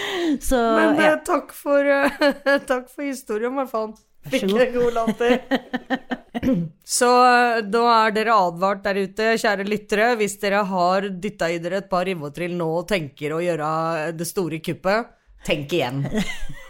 Men 0.51 0.99
ja. 0.99 1.13
eh, 1.13 1.21
takk 1.27 1.55
for 1.55 1.93
Takk 2.71 2.89
for 2.91 3.05
historien, 3.05 3.53
i 3.53 3.63
hvert 3.63 3.73
fall. 3.75 3.95
Fikk 4.31 4.47
god. 4.51 4.61
en 4.61 4.75
god 4.75 4.93
latter. 4.95 5.39
Så 6.97 7.11
eh, 7.25 7.59
da 7.73 7.83
er 7.93 8.15
dere 8.17 8.37
advart 8.47 8.85
der 8.87 9.03
ute, 9.05 9.35
kjære 9.41 9.67
lyttere. 9.69 10.09
Hvis 10.21 10.39
dere 10.43 10.63
har 10.69 11.09
dytta 11.09 11.51
i 11.53 11.61
dere 11.63 11.83
et 11.83 11.91
par 11.91 12.07
rivotrill 12.09 12.57
nå 12.57 12.71
og 12.81 12.89
tenker 12.91 13.37
å 13.37 13.43
gjøre 13.45 13.69
det 14.17 14.29
store 14.29 14.61
kuppet, 14.65 15.13
tenk 15.45 15.73
igjen. 15.77 16.03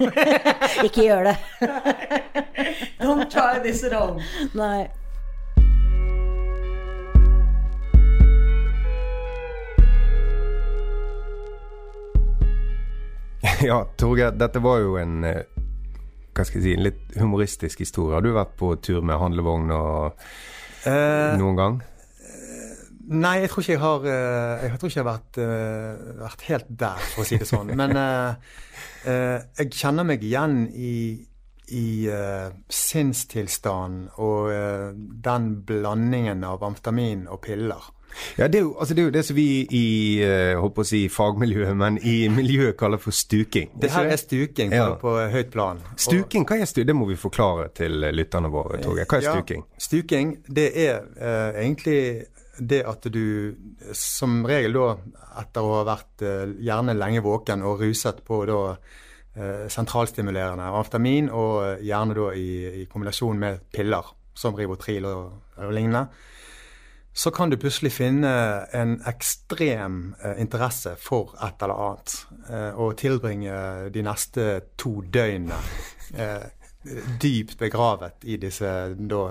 Ikke 0.87 1.07
gjør 1.07 1.31
det. 1.31 1.39
Don't 3.05 3.31
try 3.31 3.63
this 3.63 3.85
at 3.87 3.95
home. 3.95 4.23
Nei. 4.59 4.91
Ja, 13.65 13.85
Torgeir, 13.97 14.31
dette 14.37 14.59
var 14.59 14.79
jo 14.83 14.97
en 15.01 15.25
eh, 15.25 15.45
hva 16.35 16.45
skal 16.45 16.61
jeg 16.61 16.67
si, 16.67 16.75
en 16.75 16.87
litt 16.89 17.17
humoristisk 17.17 17.85
historie. 17.85 18.17
Har 18.17 18.25
du 18.27 18.33
vært 18.35 18.57
på 18.59 18.75
tur 18.83 19.01
med 19.07 19.21
handlevogn 19.23 19.71
og 19.75 20.27
Eh, 20.85 21.35
noen 21.41 21.57
gang? 21.59 21.83
Nei, 23.05 23.35
jeg 23.43 23.51
tror 23.53 23.65
ikke 23.65 23.75
jeg 23.75 23.83
har 23.83 24.07
eh, 24.09 24.63
Jeg 24.65 24.79
tror 24.81 24.91
ikke 24.91 24.99
jeg 24.99 25.05
har 25.05 25.11
vært, 25.11 25.39
eh, 25.45 26.05
vært 26.23 26.45
helt 26.49 26.71
der, 26.85 27.05
for 27.13 27.25
å 27.25 27.29
si 27.29 27.39
det 27.41 27.49
sånn. 27.49 27.73
Men 27.77 27.93
eh, 28.01 29.41
jeg 29.61 29.73
kjenner 29.77 30.09
meg 30.09 30.25
igjen 30.25 30.63
i, 30.73 30.95
i 31.77 31.87
sinnstilstanden 32.73 34.07
og 34.25 34.49
den 35.25 35.51
blandingen 35.69 36.45
av 36.49 36.65
amfetamin 36.65 37.27
og 37.29 37.43
piller. 37.45 37.91
Ja, 38.39 38.49
det 38.49 38.59
er, 38.61 38.63
jo, 38.67 38.75
altså 38.79 38.95
det 38.95 39.03
er 39.03 39.09
jo 39.09 39.15
det 39.15 39.25
som 39.27 39.37
vi 39.37 39.47
i 39.75 39.85
eh, 40.25 40.55
holdt 40.61 40.75
på 40.77 40.85
å 40.85 40.89
si 40.89 41.01
fagmiljøet, 41.13 41.75
men 41.77 41.99
i 42.03 42.29
miljøet 42.33 42.77
kaller 42.81 43.01
for 43.03 43.15
stuking. 43.15 43.71
Det 43.81 43.91
her 43.95 44.11
er 44.11 44.21
stuking 44.21 44.71
på, 44.71 44.77
Ja. 44.77 44.91
på 45.01 45.15
høyt 45.33 45.51
plan. 45.55 45.81
Stuking, 45.97 46.47
hva 46.47 46.61
er 46.61 46.71
stuking? 46.71 46.87
Det 46.93 46.97
må 46.97 47.09
vi 47.11 47.17
forklare 47.19 47.69
til 47.75 48.05
eh, 48.05 48.13
lytterne 48.15 48.51
våre, 48.53 48.81
Torgeir. 48.83 49.07
Hva 49.11 49.19
er 49.19 49.27
Ja, 49.29 49.35
stuking? 49.39 49.65
Stuking, 49.79 50.37
det 50.47 50.69
er 50.87 51.01
uh, 51.19 51.59
egentlig 51.59 52.27
det 52.59 52.85
at 52.87 53.07
du 53.11 53.55
som 53.93 54.45
regel 54.47 54.77
da, 54.77 54.91
etter 55.41 55.65
å 55.67 55.73
ha 55.81 55.87
vært 55.89 56.23
uh, 56.23 56.45
gjerne 56.63 56.95
lenge 56.95 57.23
våken 57.25 57.65
og 57.67 57.81
ruset 57.83 58.21
på 58.27 58.45
da 58.47 58.61
uh, 58.77 59.65
sentralstimulerende 59.69 60.69
amfetamin, 60.71 61.31
og 61.35 61.83
gjerne 61.83 62.15
da 62.15 62.29
i, 62.39 62.49
i 62.83 62.87
kombinasjon 62.87 63.41
med 63.43 63.67
piller, 63.75 64.13
som 64.35 64.55
Rivotril 64.55 65.05
og, 65.07 65.35
og 65.59 65.75
lignende, 65.75 66.07
så 67.17 67.31
kan 67.31 67.51
du 67.51 67.57
plutselig 67.57 67.93
finne 67.95 68.31
en 68.75 68.97
ekstrem 69.07 70.15
eh, 70.19 70.41
interesse 70.43 70.97
for 70.99 71.37
et 71.47 71.63
eller 71.63 71.83
annet, 71.87 72.15
eh, 72.51 72.73
og 72.75 72.97
tilbringe 72.99 73.59
de 73.95 74.03
neste 74.03 74.47
to 74.81 74.97
døgnene 75.15 75.61
eh, 76.19 76.49
dypt 77.23 77.55
begravet 77.59 78.27
i 78.27 78.37
disse 78.43 78.73
da 78.99 79.23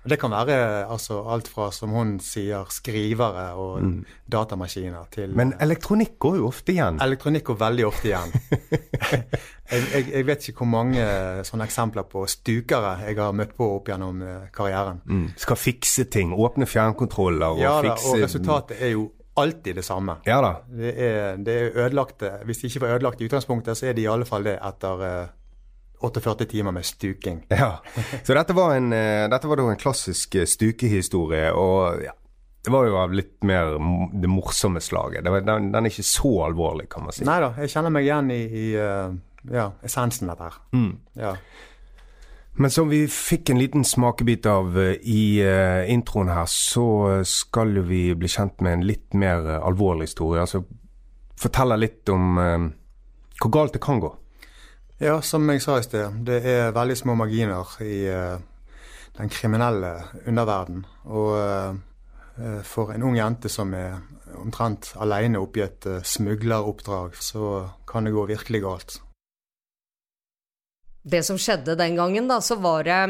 Det 0.00 0.16
kan 0.20 0.32
være 0.32 0.86
altså, 0.88 1.18
alt 1.28 1.48
fra, 1.52 1.68
som 1.74 1.92
hun 1.92 2.14
sier, 2.24 2.64
skrivere 2.72 3.50
og 3.60 3.84
datamaskiner 4.32 5.10
til 5.12 5.34
Men 5.36 5.52
elektronikk 5.60 6.16
går 6.18 6.38
jo 6.40 6.48
ofte 6.48 6.72
igjen. 6.72 7.00
Elektronikk 7.04 7.50
går 7.50 7.58
veldig 7.60 7.86
ofte 7.86 8.08
igjen. 8.08 8.32
jeg, 9.72 9.82
jeg, 9.92 10.06
jeg 10.14 10.26
vet 10.30 10.48
ikke 10.48 10.64
hvor 10.64 10.72
mange 10.72 11.06
sånne 11.46 11.68
eksempler 11.68 12.08
på 12.08 12.24
stukere 12.30 12.96
jeg 13.04 13.20
har 13.20 13.36
møtt 13.36 13.52
på 13.58 13.68
opp 13.76 13.92
gjennom 13.92 14.22
eh, 14.24 14.46
karrieren. 14.54 15.02
Mm. 15.04 15.26
Skal 15.40 15.60
fikse 15.60 16.08
ting. 16.12 16.32
Åpne 16.32 16.68
fjernkontroller 16.70 17.58
og 17.58 17.64
Ja 17.64 17.76
da, 17.80 17.90
fikse 17.90 18.14
og 18.14 18.24
resultatet 18.24 18.80
er 18.80 18.94
jo 18.94 19.10
alltid 19.40 19.76
det 19.76 19.84
samme. 19.84 20.16
Ja. 20.26 20.40
Det 20.68 20.94
er, 20.96 21.36
det 21.36 21.54
er 21.54 21.84
ødelagte 21.86 22.32
Hvis 22.44 22.58
de 22.58 22.66
ikke 22.66 22.80
var 22.80 22.96
ødelagt 22.96 23.20
i 23.20 23.28
utgangspunktet, 23.28 23.76
så 23.76 23.86
er 23.86 23.92
de 23.92 24.02
i 24.02 24.10
alle 24.10 24.26
fall 24.28 24.44
det 24.44 24.56
etter 24.56 25.04
eh, 25.06 25.28
48 26.00 26.44
timer 26.44 26.72
med 26.72 26.84
stuking. 26.86 27.46
Ja. 27.48 27.82
Så 28.22 28.34
dette 28.34 28.52
var, 28.52 28.74
en, 28.74 28.92
eh, 28.92 29.28
dette 29.30 29.48
var 29.48 29.60
en 29.60 29.76
klassisk 29.76 30.34
eh, 30.34 30.46
stukehistorie, 30.48 31.52
og 31.52 32.02
ja, 32.04 32.14
det 32.64 32.72
var 32.72 32.86
jo 32.86 32.98
av 33.00 33.14
litt 33.16 33.40
mer 33.44 33.76
det 34.12 34.28
morsomme 34.28 34.80
slaget. 34.80 35.24
Det 35.24 35.32
var, 35.32 35.44
den, 35.46 35.70
den 35.72 35.86
er 35.86 35.92
ikke 35.92 36.06
så 36.06 36.32
alvorlig, 36.48 36.88
kan 36.92 37.06
man 37.06 37.16
si. 37.16 37.24
Nei 37.28 37.40
da, 37.40 37.54
jeg 37.60 37.72
kjenner 37.72 37.94
meg 37.94 38.08
igjen 38.08 38.30
i, 38.34 38.40
i 38.44 38.66
eh, 38.80 39.18
ja, 39.52 39.70
essensen 39.86 40.28
av 40.28 40.36
dette 40.36 40.50
her. 40.50 40.60
Mm. 40.76 40.92
Ja. 41.20 41.34
Men 42.60 42.72
som 42.74 42.90
vi 42.90 43.04
fikk 43.08 43.52
en 43.52 43.60
liten 43.60 43.86
smakebit 43.86 44.44
av 44.50 44.74
i 44.76 45.22
uh, 45.40 45.86
introen 45.88 46.28
her, 46.28 46.48
så 46.50 47.22
skal 47.24 47.70
jo 47.78 47.84
vi 47.88 48.02
bli 48.18 48.28
kjent 48.28 48.60
med 48.60 48.74
en 48.74 48.82
litt 48.84 49.16
mer 49.16 49.46
alvorlig 49.62 50.10
historie. 50.10 50.42
Altså 50.42 50.64
fortelle 51.40 51.78
litt 51.80 52.10
om 52.12 52.36
uh, 52.36 52.66
hvor 53.40 53.54
galt 53.54 53.78
det 53.78 53.82
kan 53.84 54.02
gå. 54.02 54.10
Ja, 55.00 55.22
som 55.24 55.48
jeg 55.48 55.62
sa 55.64 55.78
i 55.80 55.84
sted, 55.86 56.18
det 56.28 56.42
er 56.44 56.74
veldig 56.76 56.94
små 56.98 57.14
marginer 57.16 57.70
i 57.80 58.02
eh, 58.12 58.34
den 59.16 59.30
kriminelle 59.32 59.94
underverden. 60.28 60.82
Og 61.08 61.30
eh, 61.40 61.78
eh, 62.36 62.58
for 62.68 62.92
en 62.92 63.06
ung 63.08 63.16
jente 63.16 63.48
som 63.48 63.72
er 63.72 63.96
omtrent 64.36 64.90
alene 65.00 65.40
oppi 65.40 65.64
et 65.64 65.88
smugleroppdrag, 66.04 67.16
så 67.16 67.46
kan 67.88 68.04
det 68.04 68.12
gå 68.12 68.26
virkelig 68.28 68.60
galt. 68.66 68.98
Det 71.00 71.24
som 71.24 71.40
skjedde 71.40 71.78
den 71.80 71.96
gangen, 71.96 72.28
da, 72.28 72.42
så 72.44 72.60
var 72.60 72.84
det 72.84 73.00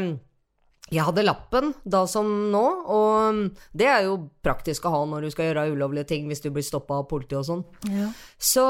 Jeg 0.91 1.05
hadde 1.07 1.23
lappen 1.23 1.69
da 1.87 2.01
som 2.09 2.27
nå, 2.51 2.63
og 2.91 3.37
det 3.77 3.87
er 3.87 4.05
jo 4.09 4.17
praktisk 4.43 4.85
å 4.85 4.91
ha 4.91 5.01
når 5.07 5.23
du 5.23 5.29
skal 5.31 5.47
gjøre 5.47 5.69
ulovlige 5.71 6.09
ting 6.09 6.25
hvis 6.27 6.43
du 6.43 6.49
blir 6.51 6.65
stoppa 6.67 6.97
av 6.99 7.05
politiet 7.07 7.39
og 7.39 7.47
sånn. 7.47 7.61
Ja. 7.87 8.09
Så 8.35 8.65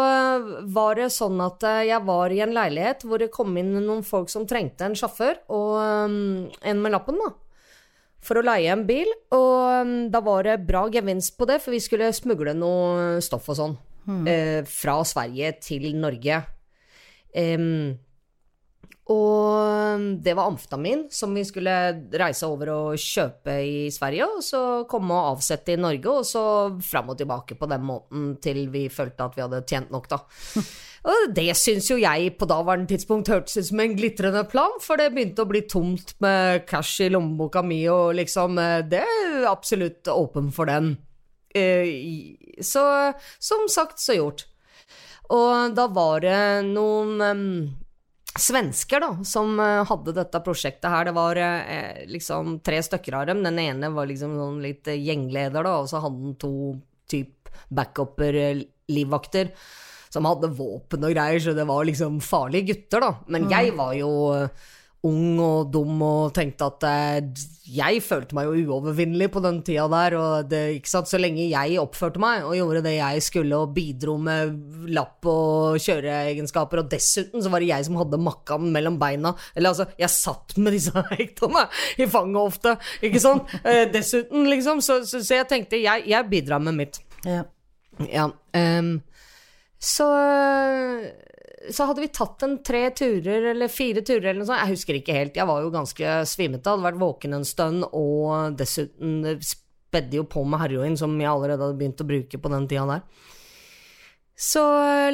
var 0.75 0.99
det 0.99 1.09
sånn 1.15 1.41
at 1.41 1.65
eh, 1.65 1.87
jeg 1.89 2.05
var 2.05 2.33
i 2.33 2.43
en 2.45 2.53
leilighet 2.53 3.07
hvor 3.09 3.23
det 3.23 3.31
kom 3.33 3.57
inn 3.57 3.73
noen 3.79 4.05
folk 4.05 4.29
som 4.29 4.45
trengte 4.45 4.85
en 4.85 4.97
sjåfør, 4.97 5.41
og 5.49 5.73
um, 5.81 6.19
en 6.61 6.83
med 6.83 6.93
lappen, 6.93 7.17
da. 7.17 7.31
For 8.21 8.37
å 8.37 8.45
leie 8.45 8.69
en 8.69 8.85
bil, 8.85 9.09
og 9.33 9.81
um, 9.81 9.95
da 10.13 10.21
var 10.21 10.45
det 10.45 10.59
bra 10.67 10.85
gevinst 10.93 11.33
på 11.39 11.49
det, 11.49 11.57
for 11.63 11.73
vi 11.73 11.81
skulle 11.81 12.13
smugle 12.13 12.53
noe 12.53 13.17
stoff 13.25 13.49
og 13.49 13.57
sånn. 13.57 13.79
eh, 14.29 14.61
fra 14.65 14.99
Sverige 15.05 15.55
til 15.61 15.89
Norge. 15.97 16.43
Em, 17.33 17.97
og 19.11 20.03
det 20.23 20.33
var 20.37 20.47
amfetamin 20.47 21.05
som 21.11 21.33
vi 21.35 21.43
skulle 21.47 21.73
reise 22.21 22.47
over 22.47 22.71
og 22.73 23.01
kjøpe 23.01 23.57
i 23.67 23.89
Sverige, 23.93 24.27
og 24.37 24.45
så 24.45 24.61
komme 24.89 25.17
og 25.17 25.35
avsette 25.35 25.75
i 25.75 25.79
Norge, 25.81 26.13
og 26.21 26.27
så 26.27 26.43
fram 26.85 27.11
og 27.11 27.19
tilbake 27.19 27.57
på 27.59 27.69
den 27.71 27.83
måten 27.87 28.31
til 28.43 28.63
vi 28.71 28.85
følte 28.93 29.27
at 29.27 29.35
vi 29.35 29.43
hadde 29.45 29.63
tjent 29.67 29.91
nok, 29.93 30.09
da. 30.11 30.21
Og 31.01 31.31
det 31.33 31.47
syns 31.57 31.87
jo 31.89 31.95
jeg 31.97 32.35
på 32.37 32.45
daværende 32.45 32.91
tidspunkt 32.91 33.31
hørtes 33.33 33.57
ut 33.57 33.67
som 33.71 33.79
en 33.81 33.95
glitrende 33.97 34.43
plan, 34.51 34.75
for 34.85 35.01
det 35.01 35.07
begynte 35.15 35.41
å 35.41 35.49
bli 35.49 35.63
tomt 35.65 36.13
med 36.21 36.67
cash 36.69 37.01
i 37.01 37.09
lommeboka 37.09 37.63
mi, 37.65 37.79
og 37.89 38.13
liksom 38.19 38.59
eh, 38.61 38.83
Det 38.85 39.01
er 39.01 39.47
absolutt 39.49 40.11
åpen 40.13 40.51
for 40.53 40.69
den. 40.69 40.93
Eh, 41.57 42.37
Så 42.61 42.85
som 43.41 43.65
sagt, 43.65 43.97
så 43.97 44.13
gjort. 44.13 44.45
Og 45.33 45.73
da 45.73 45.87
var 45.89 46.21
det 46.21 46.39
noen 46.69 47.21
em, 47.25 47.45
svensker 48.39 49.03
da, 49.03 49.11
som 49.27 49.59
eh, 49.59 49.81
hadde 49.87 50.15
dette 50.15 50.41
prosjektet 50.45 50.89
her. 50.91 51.09
Det 51.09 51.15
var 51.17 51.39
eh, 51.41 52.03
liksom 52.07 52.59
tre 52.63 52.79
stykker 52.83 53.17
av 53.19 53.27
dem. 53.31 53.43
Den 53.43 53.59
ene 53.59 53.91
var 53.91 54.07
liksom 54.09 54.37
sånn 54.39 54.61
litt 54.63 54.87
eh, 54.91 54.99
gjengleder, 55.01 55.65
da, 55.67 55.77
og 55.81 55.89
så 55.91 56.01
hadde 56.03 56.21
han 56.29 56.37
to 56.39 56.53
typ 57.11 57.51
backuper, 57.67 58.37
eh, 58.39 58.61
livvakter, 58.91 59.51
som 60.11 60.27
hadde 60.27 60.51
våpen 60.55 61.07
og 61.07 61.13
greier, 61.15 61.39
så 61.43 61.55
det 61.55 61.67
var 61.67 61.87
liksom 61.87 62.19
farlige 62.23 62.71
gutter, 62.73 63.03
da. 63.03 63.11
Men 63.31 63.49
jeg 63.51 63.75
var 63.77 63.95
jo 63.99 64.11
eh, 64.35 64.69
ung 65.07 65.39
og 65.41 65.71
dum 65.73 66.01
og 66.05 66.33
tenkte 66.35 66.67
at 66.69 66.85
eh, 66.85 67.45
jeg 67.71 68.01
følte 68.05 68.35
meg 68.37 68.49
jo 68.49 68.75
uovervinnelig 68.75 69.29
på 69.33 69.41
den 69.41 69.61
tida 69.65 69.87
der, 69.89 70.15
og 70.19 70.49
det, 70.51 70.59
ikke 70.77 70.91
sant, 70.91 71.09
så 71.09 71.17
lenge 71.21 71.47
jeg 71.47 71.79
oppførte 71.81 72.21
meg 72.21 72.45
og 72.45 72.53
gjorde 72.57 72.83
det 72.85 72.93
jeg 72.97 73.23
skulle 73.25 73.61
og 73.63 73.71
bidro 73.73 74.17
med 74.21 74.91
lapp 74.93 75.25
og 75.31 75.79
kjøreegenskaper, 75.81 76.83
og 76.83 76.91
dessuten 76.91 77.41
så 77.41 77.53
var 77.53 77.63
det 77.63 77.71
jeg 77.71 77.87
som 77.87 77.97
hadde 78.01 78.21
makkaen 78.21 78.69
mellom 78.75 78.99
beina, 79.01 79.33
eller 79.55 79.73
altså, 79.73 79.87
jeg 79.97 80.13
satt 80.13 80.57
med 80.61 80.77
disse 80.77 81.05
hektene 81.15 81.65
i 81.97 82.09
fanget 82.11 82.41
ofte, 82.43 82.75
ikke 83.01 83.23
sant, 83.23 83.55
eh, 83.63 83.87
dessuten 83.93 84.45
liksom, 84.51 84.83
så, 84.85 85.01
så, 85.07 85.23
så 85.23 85.41
jeg 85.41 85.49
tenkte, 85.49 85.81
jeg, 85.81 86.05
jeg 86.11 86.29
bidrar 86.29 86.61
med 86.61 86.77
mitt. 86.77 87.01
Ja. 87.25 87.45
Ja, 88.09 88.29
um, 88.57 88.95
så 89.81 90.07
så 91.69 91.85
hadde 91.85 92.01
vi 92.01 92.09
tatt 92.13 92.43
en 92.45 92.55
tre 92.65 92.87
turer 92.97 93.51
eller 93.51 93.71
fire 93.71 94.01
turer 94.05 94.31
eller 94.31 94.41
noe 94.41 94.49
sånt, 94.49 94.63
jeg 94.63 94.75
husker 94.75 94.97
ikke 94.97 95.17
helt, 95.17 95.37
jeg 95.37 95.49
var 95.49 95.61
jo 95.61 95.73
ganske 95.73 96.13
svimete, 96.29 96.71
hadde 96.71 96.87
vært 96.87 97.01
våken 97.01 97.37
en 97.37 97.45
stund, 97.47 97.85
og 97.93 98.57
dessuten 98.57 99.19
spedde 99.45 100.17
jo 100.17 100.25
på 100.29 100.43
med 100.47 100.63
heroin, 100.63 100.97
som 100.97 101.13
jeg 101.19 101.29
allerede 101.29 101.67
hadde 101.67 101.77
begynt 101.77 102.01
å 102.01 102.09
bruke 102.09 102.41
på 102.41 102.53
den 102.53 102.67
tida 102.71 102.87
der. 102.89 103.29
Så 104.41 104.61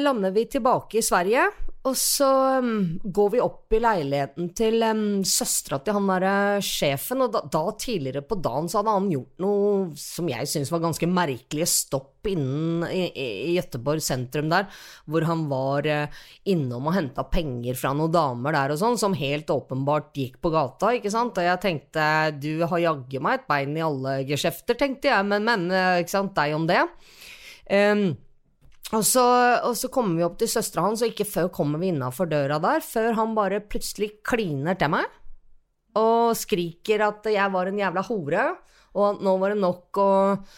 lander 0.00 0.32
vi 0.32 0.46
tilbake 0.48 1.02
i 1.02 1.04
Sverige, 1.04 1.42
og 1.84 1.94
så 1.96 2.28
um, 2.58 2.98
går 3.04 3.28
vi 3.34 3.40
opp 3.44 3.74
i 3.76 3.80
leiligheten 3.80 4.48
til 4.56 4.82
um, 4.82 5.02
søstera 5.26 5.78
til 5.84 5.94
han 5.94 6.06
derre 6.08 6.62
sjefen, 6.64 7.20
og 7.26 7.34
da, 7.34 7.42
da 7.44 7.60
tidligere 7.76 8.24
på 8.24 8.38
dagen 8.40 8.70
så 8.72 8.80
hadde 8.80 8.94
han 8.96 9.10
gjort 9.12 9.42
noe 9.44 9.98
som 10.00 10.30
jeg 10.32 10.48
syns 10.48 10.72
var 10.72 10.80
ganske 10.86 11.08
merkelige 11.12 11.68
stopp 11.70 12.28
innen 12.28 12.86
i, 12.88 13.04
i, 13.12 13.54
Gøteborg 13.54 14.02
sentrum 14.04 14.48
der, 14.52 14.64
hvor 15.04 15.26
han 15.28 15.44
var 15.52 15.86
uh, 15.92 16.22
innom 16.48 16.88
og 16.90 16.96
henta 16.96 17.24
penger 17.28 17.76
fra 17.78 17.92
noen 17.96 18.14
damer 18.14 18.56
der 18.56 18.74
og 18.74 18.80
sånn, 18.80 18.96
som 19.00 19.16
helt 19.16 19.52
åpenbart 19.52 20.16
gikk 20.16 20.40
på 20.40 20.52
gata, 20.56 20.94
ikke 20.96 21.12
sant, 21.12 21.36
og 21.36 21.50
jeg 21.50 21.62
tenkte 21.66 22.06
du 22.40 22.64
har 22.64 22.86
jaggu 22.88 23.20
meg 23.28 23.42
et 23.42 23.50
bein 23.52 23.76
i 23.76 23.84
alle 23.84 24.22
geskjefter, 24.32 24.80
tenkte 24.80 25.12
jeg, 25.12 25.28
men, 25.28 25.44
men, 25.52 25.68
uh, 25.68 25.98
ikke 26.00 26.16
sant, 26.16 26.32
deg 26.40 26.56
om 26.56 26.66
det. 26.68 26.80
Um, 27.68 28.08
og 28.96 29.04
så, 29.04 29.24
og 29.68 29.74
så 29.76 29.90
kommer 29.92 30.16
vi 30.16 30.24
opp 30.24 30.38
til 30.40 30.48
søstera 30.48 30.86
hans, 30.86 31.02
og 31.04 31.12
ikke 31.12 31.28
før 31.28 31.50
kommer 31.52 31.80
vi 31.82 31.90
innafor 31.92 32.30
døra 32.30 32.56
der, 32.62 32.84
før 32.84 33.12
han 33.18 33.34
bare 33.36 33.60
plutselig 33.60 34.14
kliner 34.26 34.78
til 34.80 34.94
meg 34.96 35.08
og 35.98 36.36
skriker 36.38 37.02
at 37.08 37.28
jeg 37.32 37.52
var 37.54 37.70
en 37.70 37.80
jævla 37.80 38.04
hore, 38.08 38.46
og 38.96 39.04
at 39.10 39.22
nå 39.24 39.34
var 39.40 39.54
det 39.54 39.62
nok, 39.62 40.00
og 40.02 40.48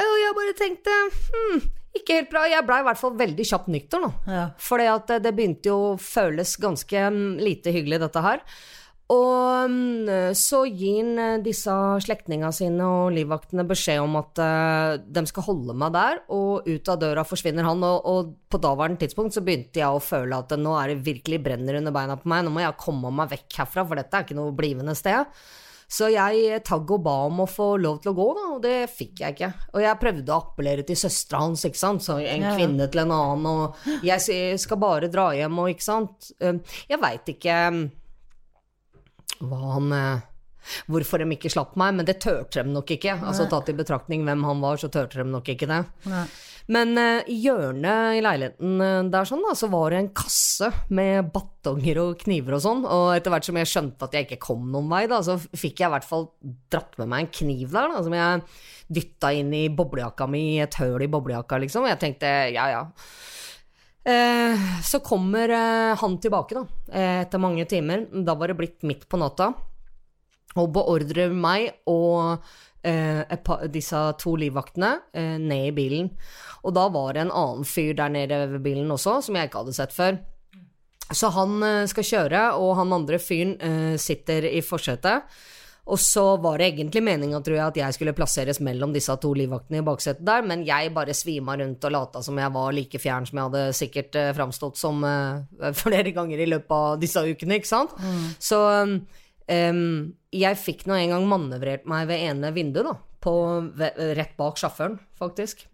Og 0.00 0.16
jeg 0.20 0.34
bare 0.36 0.52
tenkte 0.56 0.92
hm, 1.10 1.62
Ikke 1.98 2.20
helt 2.20 2.30
bra. 2.30 2.44
Jeg 2.46 2.64
blei 2.64 2.78
i 2.80 2.84
hvert 2.86 3.00
fall 3.00 3.16
veldig 3.18 3.44
kjapt 3.44 3.68
nykter, 3.68 4.00
nå. 4.00 4.10
Ja. 4.30 4.44
For 4.62 4.78
det, 4.78 5.32
begynte 5.34 5.72
jo 5.72 5.78
å 5.90 5.96
føles 5.98 6.54
ganske 6.62 7.02
mm, 7.10 7.40
lite 7.42 7.74
hyggelig, 7.74 7.98
dette 8.04 8.22
her. 8.22 8.44
Og 9.10 9.70
mm, 9.70 10.34
så 10.38 10.60
gir 10.70 11.00
han 11.00 11.18
eh, 11.18 11.40
disse 11.42 11.72
slektningene 12.04 12.52
sine 12.54 12.86
og 12.86 13.08
livvaktene 13.16 13.64
beskjed 13.66 14.02
om 14.04 14.14
at 14.20 14.38
eh, 14.44 14.98
de 15.02 15.24
skal 15.26 15.46
holde 15.48 15.74
meg 15.74 15.94
der, 15.96 16.20
og 16.30 16.68
ut 16.68 16.90
av 16.92 17.00
døra 17.02 17.24
forsvinner 17.26 17.66
han. 17.66 17.82
Og, 17.82 18.06
og 18.06 18.34
på 18.50 18.60
daværende 18.62 19.02
tidspunkt 19.02 19.34
så 19.34 19.42
begynte 19.42 19.82
jeg 19.82 19.90
å 19.90 20.02
føle 20.04 20.38
at 20.44 20.54
nå 20.60 20.76
er 20.78 20.92
det 20.94 21.00
virkelig 21.08 21.40
brenner 21.42 21.80
under 21.80 21.96
beina 21.96 22.18
på 22.20 22.30
meg, 22.30 22.44
nå 22.46 22.54
må 22.54 22.62
jeg 22.62 22.78
komme 22.78 23.10
meg 23.18 23.32
vekk 23.34 23.58
herfra, 23.64 23.86
for 23.90 23.98
dette 23.98 24.14
er 24.20 24.28
ikke 24.28 24.38
noe 24.38 24.54
blivende 24.54 24.94
sted. 24.98 25.26
Så 25.90 26.06
jeg 26.14 26.60
tagg 26.62 26.86
og 26.94 27.00
ba 27.02 27.16
om 27.26 27.40
å 27.42 27.48
få 27.50 27.72
lov 27.82 27.96
til 28.04 28.12
å 28.12 28.14
gå, 28.14 28.26
da, 28.36 28.42
og 28.54 28.60
det 28.62 28.76
fikk 28.94 29.24
jeg 29.24 29.34
ikke. 29.34 29.48
Og 29.74 29.80
jeg 29.82 29.98
prøvde 29.98 30.30
å 30.30 30.36
appellere 30.44 30.84
til 30.86 30.94
søstera 31.00 31.40
hans, 31.42 31.64
ikke 31.66 31.80
sant, 31.80 32.04
så 32.06 32.20
en 32.22 32.44
Ja. 32.46 32.52
kvinne 32.54 32.86
til 32.92 33.02
en 33.02 33.10
annen, 33.16 33.48
og 33.50 34.04
jeg 34.06 34.54
skal 34.62 34.78
bare 34.78 35.10
dra 35.10 35.32
hjem, 35.34 35.58
og 35.58 35.72
ikke 35.74 35.82
sant. 35.88 36.30
Eh, 36.38 36.60
Jeg 36.86 37.00
veit 37.02 37.26
ikke 37.34 37.56
mm, 37.74 37.82
hva 39.44 39.60
han 39.76 39.94
eh, 39.96 40.26
Hvorfor 40.92 41.22
de 41.22 41.24
ikke 41.32 41.48
slapp 41.48 41.72
meg, 41.80 41.94
men 41.96 42.04
det 42.04 42.18
turte 42.20 42.60
de 42.60 42.68
nok 42.68 42.90
ikke. 42.92 43.14
Altså 43.24 43.46
Tatt 43.48 43.70
i 43.72 43.74
betraktning 43.78 44.26
hvem 44.26 44.42
han 44.44 44.60
var, 44.60 44.76
så 44.76 44.90
turte 44.92 45.22
de 45.22 45.24
nok 45.24 45.48
ikke 45.48 45.68
det. 45.70 45.78
Nei. 46.12 46.26
Men 46.70 46.92
eh, 47.00 47.30
i 47.32 47.38
hjørnet 47.42 48.18
i 48.18 48.22
leiligheten 48.22 48.82
eh, 48.84 48.98
der 49.10 49.26
sånn, 49.26 49.42
da, 49.46 49.54
så 49.58 49.70
var 49.72 49.90
det 49.90 50.02
en 50.02 50.10
kasse 50.20 50.68
med 50.94 51.32
batonger 51.34 52.02
og 52.02 52.20
kniver 52.20 52.58
og 52.58 52.62
sånn. 52.62 52.84
Og 52.84 53.06
etter 53.16 53.34
hvert 53.34 53.48
som 53.48 53.58
jeg 53.58 53.70
skjønte 53.72 54.06
at 54.06 54.14
jeg 54.14 54.28
ikke 54.28 54.42
kom 54.44 54.68
noen 54.70 54.92
vei, 54.92 55.06
da, 55.10 55.22
så 55.26 55.38
fikk 55.40 55.82
jeg 55.82 55.88
i 55.88 55.94
hvert 55.96 56.06
fall 56.06 56.28
dratt 56.70 57.00
med 57.00 57.10
meg 57.10 57.24
en 57.24 57.32
kniv 57.40 57.72
der, 57.72 57.90
da, 57.96 58.04
som 58.06 58.16
jeg 58.20 58.44
dytta 59.00 59.32
inn 59.38 59.52
i 59.56 59.64
boblejakka 59.72 60.28
mi, 60.30 60.44
et 60.62 60.78
høl 60.82 61.06
i 61.06 61.10
boblejakka, 61.10 61.58
liksom. 61.64 61.86
Og 61.86 61.94
jeg 61.94 62.02
tenkte 62.04 62.30
ja, 62.54 62.68
ja. 62.74 62.84
Eh, 64.04 64.80
så 64.82 65.00
kommer 65.00 65.48
eh, 65.48 65.96
han 65.96 66.20
tilbake, 66.20 66.54
da, 66.54 66.66
eh, 66.92 67.20
etter 67.20 67.38
mange 67.38 67.64
timer. 67.64 68.06
Da 68.24 68.34
var 68.34 68.48
det 68.48 68.56
blitt 68.56 68.82
midt 68.88 69.06
på 69.08 69.20
natta, 69.20 69.52
og 70.56 70.72
beordrer 70.74 71.34
meg 71.36 71.84
og 71.86 72.42
par, 72.80 73.66
disse 73.68 73.98
to 74.16 74.30
livvaktene 74.40 74.94
ned 75.36 75.66
i 75.68 75.72
bilen. 75.76 76.06
Og 76.64 76.72
da 76.72 76.86
var 76.88 77.12
det 77.12 77.26
en 77.26 77.32
annen 77.36 77.66
fyr 77.68 77.92
der 77.98 78.08
nede 78.08 78.38
ved 78.54 78.62
bilen 78.64 78.88
også, 78.90 79.18
som 79.26 79.36
jeg 79.36 79.50
ikke 79.50 79.60
hadde 79.60 79.74
sett 79.76 79.92
før. 79.92 80.16
Så 81.12 81.28
han 81.34 81.60
skal 81.90 82.08
kjøre, 82.08 82.40
og 82.56 82.72
han 82.78 82.96
andre 82.96 83.18
fyren 83.20 83.98
sitter 84.00 84.48
i 84.48 84.62
forsetet. 84.64 85.28
Og 85.90 85.98
så 85.98 86.24
var 86.38 86.60
det 86.60 86.68
egentlig 86.70 87.02
meninga, 87.02 87.40
tror 87.42 87.56
jeg, 87.56 87.72
at 87.72 87.78
jeg 87.80 87.96
skulle 87.96 88.14
plasseres 88.14 88.60
mellom 88.62 88.92
disse 88.94 89.14
to 89.22 89.32
livvaktene 89.34 89.80
i 89.80 89.86
baksetet 89.86 90.22
der, 90.26 90.44
men 90.46 90.62
jeg 90.66 90.92
bare 90.94 91.16
svima 91.16 91.56
rundt 91.58 91.86
og 91.88 91.94
lata 91.94 92.22
som 92.22 92.38
jeg 92.38 92.54
var 92.54 92.76
like 92.76 93.00
fjern 93.02 93.26
som 93.26 93.40
jeg 93.40 93.48
hadde 93.48 93.78
sikkert 93.78 94.18
eh, 94.20 94.30
framstått 94.36 94.78
som 94.78 95.02
eh, 95.06 95.72
flere 95.82 96.14
ganger 96.14 96.44
i 96.44 96.48
løpet 96.52 96.76
av 96.76 97.00
disse 97.02 97.24
ukene, 97.26 97.58
ikke 97.58 97.72
sant. 97.72 97.96
Så 98.38 98.60
um, 98.70 98.94
jeg 100.30 100.62
fikk 100.62 100.86
nå 100.86 100.94
en 100.94 101.16
gang 101.16 101.28
manøvrert 101.30 101.88
meg 101.90 102.06
ved 102.10 102.22
ene 102.30 102.54
vinduet, 102.54 102.86
da, 102.86 102.94
på, 103.24 103.34
ved, 103.80 103.98
rett 104.18 104.36
bak 104.38 104.60
sjåføren, 104.62 105.00
faktisk. 105.18 105.66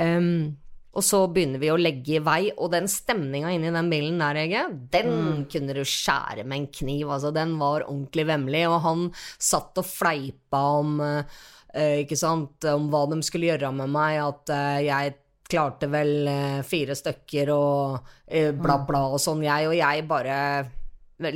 Em, 0.00 0.56
og 0.92 1.04
så 1.06 1.22
begynner 1.32 1.62
vi 1.62 1.70
å 1.72 1.78
legge 1.80 2.18
i 2.18 2.22
vei, 2.24 2.50
og 2.52 2.72
den 2.74 2.88
stemninga 2.90 3.52
inni 3.54 3.72
den 3.72 3.88
bilen 3.92 4.20
der, 4.20 4.42
Ege, 4.42 4.66
den 4.92 5.46
kunne 5.52 5.76
du 5.76 5.80
skjære 5.88 6.44
med 6.44 6.58
en 6.58 6.68
kniv, 6.80 7.06
altså. 7.08 7.32
Den 7.32 7.56
var 7.60 7.86
ordentlig 7.86 8.26
vemmelig, 8.28 8.66
og 8.68 8.78
han 8.84 9.06
satt 9.16 9.80
og 9.80 9.88
fleipa 9.88 10.60
om 10.82 11.00
eh, 11.00 12.04
ikke 12.04 12.18
sant, 12.20 12.68
om 12.68 12.90
hva 12.92 13.06
de 13.12 13.22
skulle 13.24 13.48
gjøre 13.48 13.72
med 13.78 13.94
meg, 13.94 14.20
at 14.20 14.52
eh, 14.52 14.84
jeg 14.90 15.16
klarte 15.52 15.88
vel 15.92 16.28
eh, 16.28 16.60
fire 16.66 16.96
stykker 16.96 17.52
og 17.54 18.12
eh, 18.26 18.52
bla, 18.56 18.82
bla 18.88 19.06
og 19.12 19.20
sånn, 19.20 19.44
jeg, 19.48 19.68
og 19.72 19.76
jeg 19.76 20.06
bare 20.08 20.36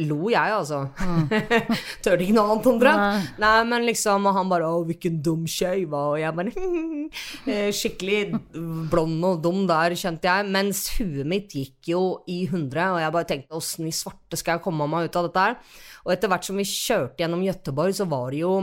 Lo 0.09 0.31
jeg, 0.33 0.53
altså. 0.53 0.83
Tørte 2.05 2.25
ikke 2.25 2.37
noe 2.37 2.55
annet, 2.55 2.69
omtrent. 2.73 3.33
Nei, 3.43 3.57
men 3.71 3.87
liksom, 3.89 4.29
og 4.29 4.37
han 4.37 4.51
bare 4.51 4.71
'Å, 4.71 4.85
hvilken 4.89 5.21
dum 5.25 5.45
skeive', 5.51 5.95
og 5.95 6.19
jeg 6.21 6.37
bare 6.37 6.55
eh, 7.53 7.71
Skikkelig 7.75 8.21
blond 8.93 9.29
og 9.29 9.43
dum 9.45 9.67
der, 9.69 9.97
kjente 9.99 10.31
jeg. 10.31 10.49
Mens 10.57 10.87
huet 10.97 11.29
mitt 11.29 11.55
gikk 11.55 11.93
jo 11.93 12.03
i 12.27 12.45
hundre, 12.51 12.91
og 12.95 13.03
jeg 13.05 13.15
bare 13.19 13.31
tenkte 13.31 13.61
'åssen 13.61 13.87
i 13.87 13.95
svarte 13.95 14.41
skal 14.41 14.59
jeg 14.59 14.67
komme 14.67 14.89
meg 14.91 15.11
ut 15.11 15.21
av 15.21 15.29
dette 15.29 15.47
her'? 15.47 15.61
Og 16.07 16.15
etter 16.15 16.31
hvert 16.31 16.47
som 16.47 16.59
vi 16.59 16.67
kjørte 16.67 17.23
gjennom 17.23 17.43
Gøteborg, 17.47 17.95
så 17.95 18.07
var 18.11 18.31
det 18.31 18.43
jo 18.45 18.57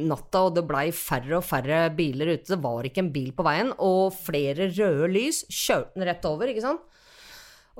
natta, 0.00 0.46
og 0.46 0.56
det 0.56 0.66
blei 0.68 0.88
færre 0.94 1.38
og 1.38 1.46
færre 1.46 1.82
biler 1.96 2.34
ute. 2.34 2.52
Det 2.52 2.60
var 2.62 2.86
ikke 2.86 3.04
en 3.04 3.12
bil 3.14 3.32
på 3.36 3.46
veien, 3.46 3.72
og 3.78 4.14
flere 4.16 4.70
røde 4.70 5.10
lys. 5.12 5.44
Kjørte 5.50 5.96
den 5.96 6.08
rett 6.08 6.28
over, 6.28 6.50
ikke 6.50 6.64
sant? 6.64 6.86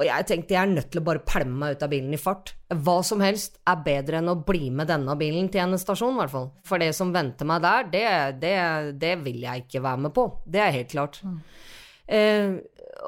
Og 0.01 0.07
jeg 0.09 0.25
tenkte 0.31 0.55
jeg 0.55 0.65
er 0.65 0.71
nødt 0.71 0.89
til 0.95 1.03
å 1.03 1.05
bare 1.05 1.21
pælme 1.29 1.59
meg 1.61 1.77
ut 1.77 1.83
av 1.85 1.91
bilen 1.93 2.15
i 2.17 2.21
fart. 2.21 2.55
Hva 2.73 2.97
som 3.05 3.21
helst 3.21 3.59
er 3.69 3.83
bedre 3.85 4.23
enn 4.23 4.33
å 4.33 4.39
bli 4.47 4.71
med 4.73 4.89
denne 4.89 5.13
bilen 5.21 5.51
til 5.53 5.61
en 5.67 5.77
stasjon, 5.81 6.15
i 6.17 6.23
hvert 6.23 6.33
fall. 6.33 6.49
For 6.65 6.81
det 6.81 6.95
som 6.97 7.13
venter 7.13 7.49
meg 7.49 7.61
der, 7.67 7.91
det, 7.93 8.05
det, 8.41 8.55
det 9.03 9.13
vil 9.27 9.45
jeg 9.45 9.67
ikke 9.67 9.85
være 9.85 10.07
med 10.07 10.15
på. 10.17 10.25
Det 10.49 10.63
er 10.65 10.73
helt 10.79 10.95
klart. 10.95 11.21
Eh, 12.09 12.57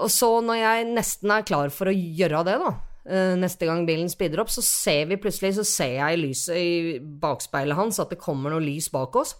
og 0.04 0.12
så 0.12 0.28
når 0.44 0.60
jeg 0.60 0.90
nesten 0.92 1.32
er 1.32 1.48
klar 1.48 1.72
for 1.72 1.88
å 1.88 1.96
gjøre 1.96 2.44
det, 2.50 2.58
da, 2.60 2.74
eh, 3.08 3.32
neste 3.40 3.72
gang 3.72 3.88
bilen 3.88 4.12
speeder 4.12 4.44
opp, 4.44 4.52
så 4.52 4.64
ser 4.66 5.08
vi 5.08 5.20
plutselig, 5.22 5.56
så 5.56 5.64
ser 5.66 5.96
jeg 5.96 6.20
lyset 6.20 6.60
i 6.60 7.00
bakspeilet 7.00 7.78
hans 7.78 8.04
at 8.04 8.12
det 8.12 8.20
kommer 8.20 8.52
noe 8.52 8.68
lys 8.68 8.92
bak 8.92 9.16
oss. 9.16 9.38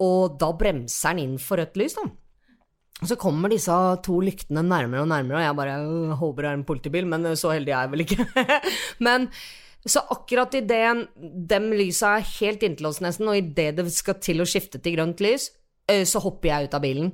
Og 0.00 0.40
da 0.40 0.48
bremser 0.56 1.12
han 1.12 1.20
inn 1.22 1.36
for 1.36 1.60
rødt 1.60 1.76
lys, 1.76 2.00
da. 2.00 2.08
Og 3.02 3.10
så 3.10 3.16
kommer 3.18 3.50
disse 3.50 3.74
to 4.06 4.20
lyktene 4.22 4.62
nærmere 4.62 5.02
og 5.02 5.10
nærmere, 5.10 5.40
og 5.40 5.44
jeg 5.44 5.58
bare 5.58 5.74
øh, 5.82 6.14
håper 6.20 6.44
det 6.44 6.50
er 6.50 6.58
en 6.60 6.68
politibil, 6.68 7.08
men 7.10 7.26
øh, 7.26 7.36
så 7.36 7.50
heldig 7.50 7.72
er 7.72 7.80
jeg 7.80 7.90
vel 7.90 8.04
ikke. 8.04 8.26
men 9.06 9.26
så 9.84 10.04
akkurat 10.14 10.54
idet 10.54 11.08
dem 11.50 11.66
lysa 11.74 12.14
er 12.16 12.30
helt 12.38 12.62
inntil 12.62 12.88
oss 12.88 13.02
nesten, 13.04 13.28
og 13.28 13.36
idet 13.40 13.74
det 13.80 13.88
skal 13.92 14.20
til 14.22 14.40
å 14.40 14.48
skifte 14.48 14.78
til 14.78 14.94
grønt 14.96 15.20
lys, 15.24 15.50
øh, 15.90 16.04
så 16.06 16.22
hopper 16.22 16.52
jeg 16.52 16.68
ut 16.68 16.78
av 16.78 16.86
bilen. 16.86 17.10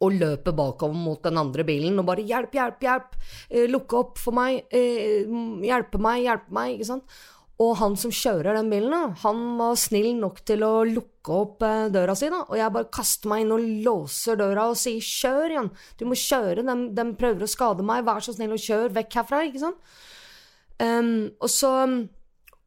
Og 0.00 0.14
løper 0.16 0.56
bakover 0.56 0.96
mot 0.96 1.20
den 1.26 1.36
andre 1.36 1.66
bilen 1.68 1.98
og 2.00 2.06
bare 2.08 2.22
'hjelp, 2.24 2.54
hjelp, 2.56 2.78
hjelp', 2.86 3.18
lukke 3.68 3.98
opp 3.98 4.16
for 4.16 4.32
meg, 4.32 4.62
hjelpe 4.72 6.00
meg, 6.00 6.22
hjelpe 6.24 6.56
meg, 6.56 6.78
ikke 6.78 6.88
sant. 6.88 7.18
Og 7.60 7.74
han 7.76 7.96
som 8.00 8.12
kjører 8.14 8.56
den 8.56 8.70
bilen, 8.72 9.14
han 9.20 9.40
var 9.58 9.74
snill 9.76 10.14
nok 10.16 10.38
til 10.48 10.62
å 10.64 10.72
lukke 10.88 11.34
opp 11.36 11.64
eh, 11.66 11.88
døra 11.92 12.14
si, 12.16 12.30
da. 12.32 12.40
Og 12.48 12.56
jeg 12.56 12.72
bare 12.72 12.88
kaster 12.96 13.28
meg 13.28 13.44
inn 13.44 13.52
og 13.52 13.66
låser 13.84 14.38
døra 14.40 14.70
og 14.70 14.78
sier 14.80 15.02
'kjør 15.04 15.56
igjen', 15.56 15.74
du 16.00 16.06
må 16.08 16.16
kjøre, 16.16 16.64
de, 16.64 16.76
de 16.96 17.04
prøver 17.20 17.44
å 17.44 17.50
skade 17.50 17.84
meg, 17.84 18.06
vær 18.06 18.24
så 18.24 18.32
snill 18.36 18.56
og 18.56 18.64
kjør 18.64 18.96
vekk 18.96 19.18
herfra, 19.20 19.42
ikke 19.44 19.64
sant. 19.66 19.92
Um, 20.80 21.28
og 21.44 21.50
så 21.52 21.74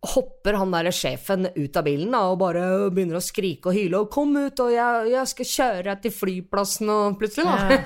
hopper 0.03 0.57
han 0.59 0.73
der 0.73 0.89
sjefen 0.91 1.47
ut 1.55 1.77
av 1.79 1.85
bilen 1.87 2.11
da, 2.11 2.25
og 2.31 2.41
bare 2.41 2.63
begynner 2.93 3.19
å 3.19 3.23
skrike 3.23 3.71
og 3.71 3.77
hyle 3.77 4.01
og 4.01 4.09
'kom 4.11 4.35
ut, 4.35 4.59
og 4.59 4.73
jeg, 4.73 5.11
jeg 5.13 5.31
skal 5.31 5.49
kjøre 5.51 5.83
deg 5.87 6.01
til 6.03 6.15
flyplassen', 6.17 6.91
og 6.91 7.19
plutselig, 7.19 7.45
da. 7.47 7.77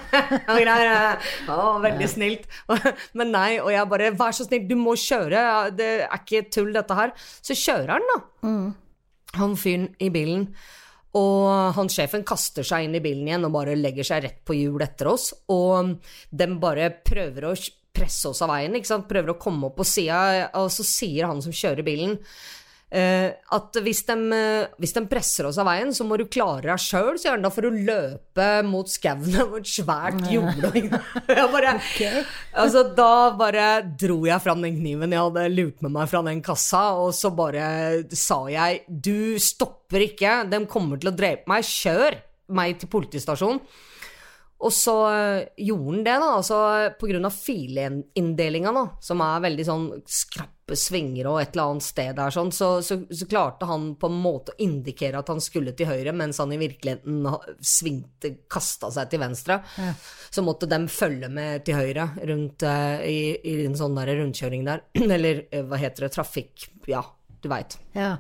Og 0.53 0.61
greier. 0.63 1.21
Å, 1.47 1.77
veldig 1.83 2.09
snilt. 2.09 2.49
Men 3.17 3.31
nei, 3.35 3.59
og 3.61 3.69
jeg 3.71 3.91
bare 3.93 4.11
'vær 4.11 4.33
så 4.33 4.47
snill, 4.47 4.65
du 4.67 4.75
må 4.75 4.97
kjøre', 4.97 5.75
det 5.77 5.91
er 6.07 6.17
ikke 6.17 6.49
tull, 6.49 6.73
dette 6.73 6.97
her. 6.97 7.13
Så 7.41 7.53
kjører 7.53 7.97
han, 7.97 8.11
da. 8.13 8.51
Han 9.37 9.55
fyren 9.59 9.91
i 10.01 10.09
bilen. 10.09 10.49
Og 11.17 11.73
han 11.77 11.89
sjefen 11.89 12.25
kaster 12.27 12.65
seg 12.67 12.85
inn 12.85 12.97
i 12.97 13.01
bilen 13.01 13.27
igjen 13.29 13.45
og 13.47 13.53
bare 13.55 13.77
legger 13.77 14.05
seg 14.05 14.23
rett 14.25 14.41
på 14.45 14.57
hjul 14.57 14.81
etter 14.85 15.09
oss. 15.13 15.31
Og 15.53 15.95
den 16.29 16.57
bare 16.61 16.91
prøver 17.05 17.47
å 17.49 17.55
presse 17.97 18.29
oss 18.29 18.43
av 18.45 18.53
veien, 18.53 18.77
prøver 19.09 19.33
å 19.33 19.41
komme 19.41 19.71
opp 19.71 19.81
på 19.81 19.87
sida, 19.87 20.51
og 20.61 20.69
så 20.73 20.85
sier 20.85 21.27
han 21.29 21.41
som 21.43 21.55
kjører 21.55 21.85
bilen 21.87 22.15
eh, 22.93 23.33
at 23.53 23.77
hvis 23.83 24.03
de, 24.07 24.15
eh, 24.35 24.75
hvis 24.79 24.95
de 24.95 25.03
presser 25.09 25.47
oss 25.49 25.59
av 25.59 25.67
veien, 25.67 25.91
så 25.95 26.05
må 26.07 26.17
du 26.19 26.25
klare 26.31 26.69
deg 26.69 26.81
sjøl, 26.81 27.17
sier 27.19 27.35
han. 27.35 27.43
Da 27.45 27.51
får 27.53 27.67
du 27.67 27.79
løpe 27.87 28.47
mot 28.67 28.89
skauen 28.91 29.39
og 29.43 29.57
et 29.61 29.71
svært 29.71 30.21
jorde. 30.33 30.71
Okay. 31.87 32.23
altså, 32.53 32.85
da 32.97 33.11
bare 33.37 33.67
dro 33.99 34.21
jeg 34.27 34.43
fram 34.43 34.63
den 34.65 34.79
kniven 34.79 35.15
jeg 35.15 35.25
hadde 35.29 35.47
lurt 35.53 35.83
med 35.85 35.95
meg 35.97 36.11
fra 36.11 36.23
den 36.27 36.43
kassa, 36.45 36.85
og 37.01 37.11
så 37.17 37.33
bare 37.35 37.67
sa 38.15 38.43
jeg 38.51 38.85
du 38.87 39.37
stopper 39.41 40.07
ikke, 40.09 40.39
de 40.49 40.63
kommer 40.69 41.01
til 41.01 41.11
å 41.11 41.17
drepe 41.17 41.49
meg, 41.51 41.67
kjør 41.67 42.21
meg 42.57 42.79
til 42.79 42.91
politistasjonen. 42.91 43.61
Og 44.57 44.73
så 44.73 44.93
øh, 45.11 45.39
gjorde 45.57 45.91
han 45.91 46.03
det, 46.03 46.13
da. 46.21 46.29
Altså 46.39 46.59
på 46.99 47.09
grunn 47.11 47.27
av 47.29 47.35
filinndelinga, 47.35 48.71
da, 48.73 48.85
som 49.03 49.21
er 49.21 49.43
veldig 49.45 49.65
sånn 49.67 49.89
skrappe 50.09 50.75
svinger 50.75 51.29
og 51.29 51.37
et 51.39 51.53
eller 51.53 51.71
annet 51.71 51.85
sted 51.85 52.17
der, 52.17 52.33
sånn, 52.33 52.49
så, 52.51 52.69
så, 52.83 52.97
så 53.07 53.27
klarte 53.29 53.69
han 53.69 53.91
på 53.99 54.09
en 54.09 54.17
måte 54.19 54.51
å 54.51 54.59
indikere 54.65 55.21
at 55.21 55.29
han 55.31 55.39
skulle 55.43 55.71
til 55.77 55.87
høyre, 55.87 56.11
mens 56.17 56.41
han 56.41 56.51
i 56.51 56.59
virkeligheten 56.59 57.27
svingte, 57.61 58.33
kasta 58.51 58.89
seg 58.97 59.13
til 59.13 59.21
venstre. 59.23 59.61
Så 60.33 60.43
måtte 60.43 60.69
de 60.69 60.81
følge 60.91 61.29
med 61.31 61.63
til 61.67 61.77
høyre 61.77 62.09
rundt 62.27 62.65
øh, 62.67 63.05
i, 63.05 63.19
i 63.37 63.59
en 63.67 63.77
sånn 63.79 63.95
der 63.99 64.15
rundkjøring 64.17 64.65
der. 64.67 64.83
Eller 65.05 65.45
øh, 65.45 65.67
hva 65.69 65.79
heter 65.85 66.07
det, 66.07 66.15
trafikk... 66.17 66.67
Ja, 66.89 67.05
du 67.43 67.49
veit. 67.51 67.77
Ja. 67.95 68.15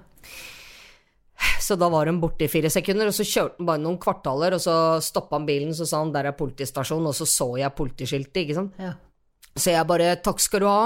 Så 1.67 1.75
da 1.75 1.89
var 1.91 2.07
hun 2.07 2.21
borte 2.21 2.45
i 2.45 2.51
fire 2.51 2.69
sekunder, 2.71 3.09
og 3.09 3.15
så 3.15 3.25
kjørte 3.27 3.59
han 3.59 3.67
bare 3.67 3.81
noen 3.83 3.97
kvartaler, 3.99 4.55
og 4.55 4.61
så 4.63 4.75
stoppa 5.03 5.35
han 5.35 5.47
bilen, 5.49 5.73
så 5.75 5.87
sa 5.89 5.99
han 5.99 6.13
der 6.15 6.29
er 6.29 6.37
politistasjon, 6.37 7.09
og 7.09 7.15
så 7.17 7.27
så 7.27 7.49
jeg 7.59 7.75
politiskiltet, 7.75 8.45
ikke 8.45 8.55
sant. 8.55 8.79
Ja. 8.79 8.93
Så 9.57 9.73
jeg 9.73 9.89
bare 9.89 10.13
takk 10.23 10.39
skal 10.39 10.63
du 10.63 10.67
ha, 10.69 10.85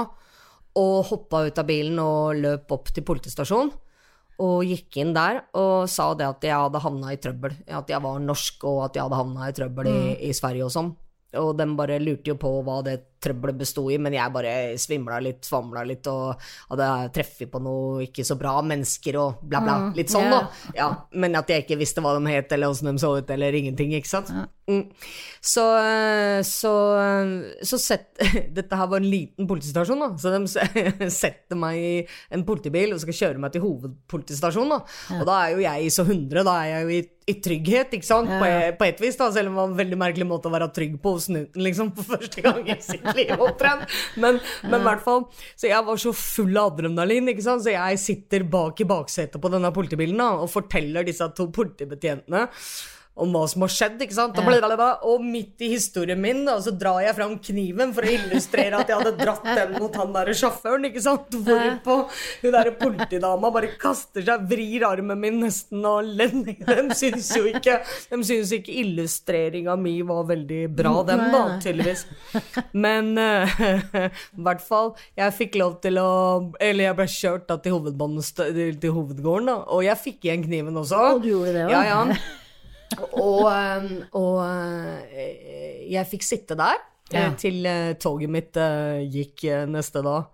og 0.80 0.96
hoppa 1.12 1.44
ut 1.46 1.60
av 1.60 1.68
bilen 1.68 2.00
og 2.02 2.40
løp 2.40 2.74
opp 2.74 2.90
til 2.96 3.06
politistasjonen. 3.06 3.70
Og 4.42 4.64
gikk 4.66 4.96
inn 4.98 5.12
der 5.14 5.42
og 5.60 5.84
sa 5.92 6.08
det 6.18 6.24
at 6.26 6.44
jeg 6.48 6.56
hadde 6.56 6.80
havna 6.82 7.12
i 7.12 7.18
trøbbel. 7.20 7.52
At 7.68 7.90
jeg 7.92 8.02
var 8.02 8.22
norsk 8.24 8.64
og 8.66 8.78
at 8.88 8.96
jeg 8.96 9.04
hadde 9.04 9.18
havna 9.20 9.50
i 9.50 9.54
trøbbel 9.54 9.90
i, 9.90 9.98
i 10.26 10.32
Sverige 10.34 10.66
og 10.66 10.72
sånn. 10.74 10.88
Og 11.40 11.54
de 11.56 11.66
bare 11.78 11.96
lurte 12.02 12.32
jo 12.32 12.36
på 12.40 12.50
hva 12.66 12.82
det 12.84 12.98
trøbbelet 13.22 13.60
besto 13.60 13.84
i, 13.92 13.96
men 14.02 14.16
jeg 14.16 14.34
bare 14.34 14.52
svimla 14.82 15.20
litt, 15.22 15.44
svamla 15.46 15.84
litt 15.86 16.08
og 16.10 16.40
hadde 16.72 16.88
treffet 17.14 17.50
på 17.52 17.60
noe 17.62 18.02
ikke 18.08 18.24
så 18.26 18.34
bra 18.40 18.56
mennesker 18.66 19.18
og 19.20 19.44
bla, 19.46 19.60
bla. 19.62 19.76
Litt 19.96 20.10
sånn, 20.12 20.26
da. 20.32 20.40
Ja, 20.76 20.88
men 21.14 21.38
at 21.38 21.48
jeg 21.52 21.64
ikke 21.64 21.78
visste 21.80 22.02
hva 22.04 22.16
de 22.18 22.32
het 22.34 22.52
eller 22.52 22.72
åssen 22.74 22.90
de 22.90 22.98
så 23.00 23.14
ut 23.20 23.30
eller 23.30 23.54
ingenting, 23.54 23.94
ikke 23.94 24.10
sant. 24.10 24.32
Mm. 24.72 24.82
Så, 25.42 25.62
så, 26.46 26.72
så 27.66 27.78
sett, 27.82 28.12
Dette 28.56 28.78
her 28.78 28.86
var 28.92 29.00
en 29.02 29.08
liten 29.10 29.48
politistasjon, 29.50 30.04
da. 30.04 30.10
Så 30.22 30.30
de 30.34 30.42
se- 30.50 31.10
setter 31.22 31.58
meg 31.58 31.78
i 31.82 31.94
en 32.32 32.44
politibil 32.46 32.94
og 32.94 33.00
skal 33.02 33.16
kjøre 33.18 33.42
meg 33.42 33.54
til 33.56 33.64
hovedpolitistasjonen, 33.64 34.76
da. 34.76 35.18
Og 35.20 35.24
da 35.28 35.38
er 35.46 35.56
jo 35.56 35.64
jeg 35.64 35.88
i 35.88 35.90
så 35.94 36.06
100, 36.06 36.44
da 36.46 36.54
er 36.62 36.70
jeg 36.72 36.86
jo 36.86 36.94
i, 36.94 37.00
i 37.32 37.36
trygghet, 37.42 37.96
ikke 37.98 38.08
sant, 38.08 38.30
på, 38.38 38.50
på 38.78 38.86
et 38.88 39.02
vis, 39.02 39.18
da. 39.18 39.30
Selv 39.34 39.50
om 39.50 39.56
det 39.56 39.62
var 39.62 39.72
en 39.72 39.80
veldig 39.82 39.98
merkelig 40.04 40.28
måte 40.30 40.50
å 40.50 40.54
være 40.54 40.70
trygg 40.78 40.94
på 41.02 41.16
hos 41.16 41.26
snuten, 41.30 41.64
liksom, 41.66 41.90
for 41.98 42.14
første 42.14 42.44
gang 42.46 42.62
i 42.70 42.78
sitt 42.82 43.06
liv, 43.18 43.34
omtrent. 43.38 43.86
Men 44.22 44.38
men 44.62 44.80
i 44.80 44.86
hvert 44.86 45.02
fall. 45.04 45.26
Så 45.58 45.68
jeg 45.70 45.84
var 45.86 45.98
så 46.00 46.14
full 46.16 46.56
av 46.58 46.72
adrenalin, 46.72 47.28
ikke 47.32 47.44
sant, 47.44 47.64
så 47.66 47.74
jeg 47.74 48.00
sitter 48.02 48.46
bak 48.50 48.80
i 48.82 48.88
baksetet 48.88 49.42
på 49.42 49.50
denne 49.52 49.70
politibilen 49.74 50.18
da, 50.22 50.30
og 50.42 50.50
forteller 50.52 51.06
disse 51.06 51.26
to 51.36 51.48
politibetjentene 51.54 52.46
om 53.14 53.34
hva 53.34 53.42
som 53.50 53.64
har 53.66 53.72
skjedd, 53.72 54.00
ikke 54.06 54.16
sant? 54.16 54.38
Og, 54.40 55.24
midt 55.24 55.60
i 55.64 55.68
historien 55.74 56.20
min, 56.20 56.46
da, 56.48 56.56
så 56.64 56.72
drar 56.72 57.02
jeg 57.04 57.16
fram 57.18 57.34
kniven 57.44 57.92
for 57.92 58.06
å 58.08 58.12
illustrere 58.14 58.78
at 58.80 58.88
jeg 58.88 58.98
hadde 59.02 59.12
dratt 59.20 59.44
den 59.44 59.74
mot 59.76 59.98
han 60.00 60.14
der 60.14 60.32
sjåføren, 60.36 60.86
ikke 60.88 61.02
sant? 61.04 61.36
Hvorpå 61.36 61.98
hun 62.08 62.54
derre 62.54 62.72
politidama 62.80 63.52
bare 63.52 63.74
kaster 63.80 64.24
seg, 64.24 64.46
vrir 64.48 64.86
armen 64.88 65.20
min 65.20 65.42
nesten 65.44 65.84
og 65.84 66.08
ler. 66.08 66.32
De 66.32 66.96
syns 66.96 67.28
jo 67.36 67.42
ikke 67.50 67.74
De 68.08 68.18
syns 68.24 68.52
ikke 68.56 68.72
illustreringa 68.80 69.74
mi 69.76 69.98
var 70.06 70.24
veldig 70.30 70.62
bra, 70.72 70.94
dem, 71.06 71.26
da, 71.34 71.42
tydeligvis. 71.62 72.06
Men 72.72 73.12
uh, 73.20 73.60
i 74.00 74.44
hvert 74.46 74.64
fall, 74.64 74.94
jeg 75.18 75.36
fikk 75.36 75.58
lov 75.60 75.76
til 75.84 75.98
å 76.00 76.10
Eller 76.62 76.88
jeg 76.88 76.98
ble 76.98 77.08
kjørt 77.12 77.48
da 77.50 77.58
til, 77.60 77.76
til 78.80 78.94
hovedgården, 78.96 79.50
da, 79.52 79.58
og 79.68 79.84
jeg 79.84 80.00
fikk 80.00 80.30
igjen 80.30 80.46
kniven 80.46 80.80
også. 80.80 81.02
Og 81.18 81.26
du 81.26 81.34
gjorde 81.34 81.58
det 81.58 81.66
også? 81.68 81.76
Ja, 81.76 81.82
ja. 81.92 82.38
Og, 83.12 83.46
eh, 83.48 83.88
og 84.18 84.38
eh, 84.44 85.82
jeg 85.92 86.08
fikk 86.10 86.26
sitte 86.26 86.56
der 86.58 86.78
eh, 86.78 87.18
Ja. 87.18 87.30
til 87.36 87.66
eh, 87.68 87.92
toget 88.00 88.30
mitt 88.32 88.56
gikk 89.12 89.44
neste 89.68 90.02
dag. 90.04 90.30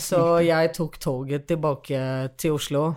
Så 0.00 0.40
jeg 0.40 0.70
tok 0.72 0.94
toget 1.02 1.44
tilbake 1.50 1.98
til 2.40 2.54
Oslo. 2.56 2.94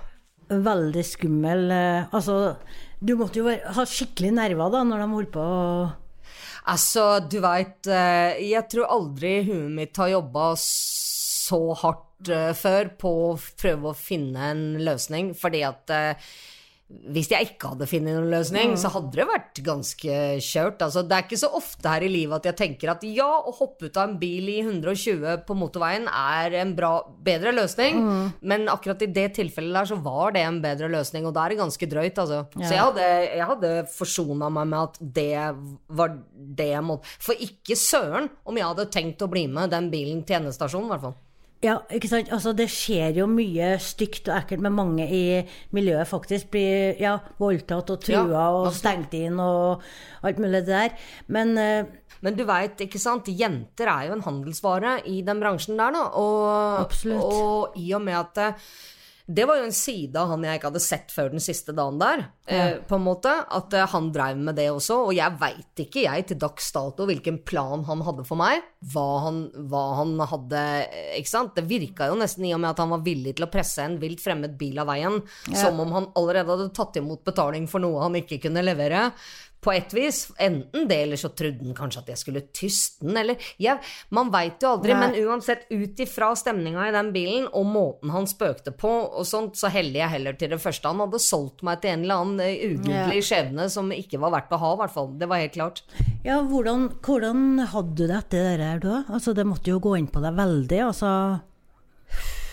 veldig 0.48 1.04
skummel 1.04 1.66
Altså, 2.14 2.56
du 3.04 3.16
måtte 3.20 3.40
jo 3.42 3.50
ha 3.52 3.84
skikkelig 3.88 4.32
nerver 4.38 4.72
da, 4.72 4.84
når 4.88 5.04
de 5.04 5.08
holdt 5.16 5.32
på 5.36 5.44
å 5.44 5.92
Altså, 6.72 7.20
du 7.28 7.40
veit 7.44 7.88
Jeg 7.90 8.64
tror 8.72 8.88
aldri 8.88 9.42
huet 9.50 9.72
mitt 9.76 9.98
har 10.00 10.14
jobba 10.14 10.54
så 10.62 11.60
hardt 11.82 12.32
før 12.56 12.92
på 13.02 13.12
å 13.32 13.38
prøve 13.60 13.90
å 13.92 13.98
finne 13.98 14.52
en 14.54 14.62
løsning, 14.86 15.32
fordi 15.36 15.64
at 15.66 15.90
hvis 17.12 17.32
jeg 17.32 17.48
ikke 17.52 17.72
hadde 17.74 17.88
funnet 17.90 18.16
noen 18.16 18.32
løsning, 18.32 18.74
så 18.80 18.92
hadde 18.94 19.12
det 19.16 19.26
vært 19.30 19.62
ganske 19.66 20.18
kjørt. 20.44 20.84
Altså, 20.86 21.04
det 21.08 21.18
er 21.18 21.26
ikke 21.26 21.40
så 21.42 21.50
ofte 21.58 21.92
her 21.92 22.06
i 22.06 22.12
livet 22.12 22.38
at 22.38 22.50
jeg 22.52 22.58
tenker 22.60 22.92
at 22.94 23.06
ja, 23.08 23.28
å 23.28 23.54
hoppe 23.58 23.90
ut 23.90 23.98
av 23.98 24.10
en 24.10 24.18
bil 24.22 24.50
i 24.52 24.60
120 24.64 25.46
på 25.48 25.58
motorveien 25.58 26.08
er 26.12 26.58
en 26.62 26.76
bra, 26.78 26.92
bedre 27.26 27.54
løsning, 27.56 28.02
men 28.42 28.68
akkurat 28.72 29.02
i 29.06 29.10
det 29.12 29.28
tilfellet 29.40 29.80
der 29.80 29.90
så 29.92 29.98
var 30.04 30.36
det 30.36 30.46
en 30.46 30.62
bedre 30.64 30.92
løsning, 30.92 31.26
og 31.28 31.36
da 31.36 31.46
er 31.46 31.56
det 31.56 31.62
ganske 31.64 31.90
drøyt, 31.96 32.22
altså. 32.22 32.44
Så 32.60 32.70
jeg 32.70 32.84
hadde, 32.84 33.10
jeg 33.32 33.50
hadde 33.54 33.74
forsona 33.96 34.52
meg 34.54 34.72
med 34.72 34.80
at 34.82 35.02
det 35.02 35.34
var 36.02 36.16
det 36.32 36.70
jeg 36.72 36.86
måtte 36.86 37.10
For 37.22 37.48
ikke 37.48 37.78
søren 37.80 38.30
om 38.48 38.58
jeg 38.58 38.68
hadde 38.68 38.90
tenkt 38.94 39.24
å 39.24 39.30
bli 39.32 39.48
med 39.52 39.74
den 39.74 39.90
bilen 39.94 40.24
til 40.28 40.42
endestasjonen, 40.42 40.90
i 40.90 40.96
hvert 40.96 41.06
fall. 41.10 41.20
Ja, 41.62 41.76
ikke 41.94 42.10
sant. 42.10 42.32
Altså, 42.34 42.56
det 42.58 42.66
skjer 42.74 43.20
jo 43.20 43.28
mye 43.30 43.76
stygt 43.82 44.26
og 44.32 44.38
ekkelt 44.40 44.64
med 44.66 44.74
mange 44.74 45.06
i 45.06 45.24
miljøet, 45.78 46.10
faktisk. 46.10 46.50
Blir 46.56 46.98
ja, 46.98 47.20
voldtatt 47.42 47.92
og 47.94 48.00
trua 48.02 48.24
Ja, 48.26 48.46
og 48.64 48.72
stengt 48.74 49.14
inn 49.14 49.38
og 49.42 49.84
alt 50.26 50.42
mulig 50.42 50.64
det 50.66 50.74
der. 50.74 50.96
Men 51.30 51.54
uh, 51.62 51.92
Men 52.22 52.36
du 52.38 52.44
veit, 52.46 52.82
ikke 52.82 53.00
sant, 53.02 53.30
jenter 53.34 53.90
er 53.90 54.08
jo 54.10 54.16
en 54.18 54.26
handelsvare 54.26 55.00
i 55.10 55.22
den 55.26 55.40
bransjen 55.42 55.78
der, 55.78 55.94
da. 55.96 56.04
Og, 56.22 56.82
Absolutt. 56.84 57.22
og 57.22 57.78
i 57.82 57.88
og 57.98 58.04
med 58.06 58.14
at 58.20 58.42
eh, 58.44 58.68
det 59.26 59.46
var 59.46 59.60
jo 59.60 59.68
en 59.68 59.76
side 59.76 60.18
av 60.18 60.32
han 60.32 60.46
jeg 60.46 60.60
ikke 60.60 60.70
hadde 60.72 60.84
sett 60.84 61.14
før 61.14 61.30
den 61.34 61.44
siste 61.44 61.76
dagen 61.76 62.00
der, 62.02 62.24
eh, 62.48 62.74
på 62.88 62.98
en 62.98 63.06
måte. 63.06 63.34
At 63.54 63.74
eh, 63.78 63.88
han 63.92 64.10
dreiv 64.14 64.40
med 64.42 64.58
det 64.58 64.68
også. 64.72 64.98
Og 65.08 65.14
jeg 65.16 65.38
veit 65.42 65.84
ikke, 65.84 66.06
jeg, 66.06 66.26
til 66.30 66.40
dags 66.42 66.72
dato 66.76 67.08
hvilken 67.10 67.42
plan 67.48 67.86
han 67.88 68.04
hadde 68.08 68.26
for 68.28 68.40
meg. 68.42 68.66
Hva 68.94 69.06
han, 69.28 69.44
hva 69.72 69.84
han 70.00 70.16
hadde 70.32 70.64
eh, 70.88 71.14
Ikke 71.20 71.34
sant. 71.34 71.54
Det 71.58 71.68
virka 71.70 72.10
jo 72.12 72.18
nesten 72.20 72.48
i 72.48 72.56
og 72.56 72.64
med 72.64 72.72
at 72.74 72.82
han 72.82 72.94
var 72.96 73.06
villig 73.06 73.36
til 73.38 73.48
å 73.48 73.52
presse 73.52 73.86
en 73.86 74.00
vilt 74.02 74.24
fremmed 74.24 74.58
bil 74.60 74.82
av 74.82 74.90
veien, 74.92 75.22
som 75.54 75.80
om 75.84 75.96
han 75.96 76.10
allerede 76.18 76.56
hadde 76.56 76.74
tatt 76.76 76.98
imot 77.00 77.24
betaling 77.28 77.68
for 77.72 77.84
noe 77.84 78.02
han 78.04 78.18
ikke 78.20 78.42
kunne 78.48 78.66
levere. 78.66 79.10
På 79.62 79.74
et 79.74 79.94
vis. 79.94 80.24
Enten 80.42 80.88
det, 80.90 80.98
eller 81.06 81.20
så 81.22 81.30
trodde 81.38 81.62
han 81.62 81.78
kanskje 81.78 82.02
at 82.02 82.12
jeg 82.14 82.22
skulle 82.22 82.42
tyste 82.50 83.06
den, 83.06 83.18
eller 83.22 83.52
ja, 83.62 83.78
Man 84.10 84.32
veit 84.34 84.64
jo 84.64 84.72
aldri, 84.74 84.96
Nei. 84.96 85.02
men 85.04 85.28
uansett, 85.28 85.68
ut 85.70 86.02
ifra 86.02 86.32
stemninga 86.38 86.88
i 86.90 86.96
den 86.96 87.12
bilen, 87.14 87.46
og 87.54 87.68
måten 87.70 88.14
han 88.14 88.26
spøkte 88.30 88.74
på, 88.74 88.90
og 88.90 89.28
sånt, 89.28 89.60
så 89.60 89.70
heller 89.74 90.02
jeg 90.02 90.16
heller 90.16 90.40
til 90.40 90.56
det 90.56 90.62
første. 90.64 90.90
Han 90.90 91.04
hadde 91.06 91.22
solgt 91.22 91.62
meg 91.68 91.84
til 91.84 91.94
en 91.94 92.08
eller 92.08 92.26
annen 92.26 92.42
ugudelig 92.42 93.22
ja. 93.22 93.28
skjebne 93.30 93.70
som 93.72 93.94
ikke 93.94 94.22
var 94.22 94.36
verdt 94.40 94.58
å 94.58 94.62
ha, 94.64 94.74
i 94.74 94.82
hvert 94.82 94.96
fall. 94.98 95.14
Det 95.22 95.30
var 95.30 95.44
helt 95.44 95.56
klart. 95.60 95.86
ja, 96.26 96.42
hvordan, 96.42 96.90
hvordan 97.06 97.46
hadde 97.76 97.96
du 98.02 98.06
det 98.08 98.18
etter 98.18 98.50
det 98.50 98.58
der, 98.66 98.84
da? 98.84 99.00
Altså, 99.14 99.38
det 99.38 99.48
måtte 99.48 99.74
jo 99.74 99.82
gå 99.84 99.96
inn 100.00 100.10
på 100.12 100.24
deg 100.24 100.38
veldig, 100.42 100.84
altså. 100.90 101.14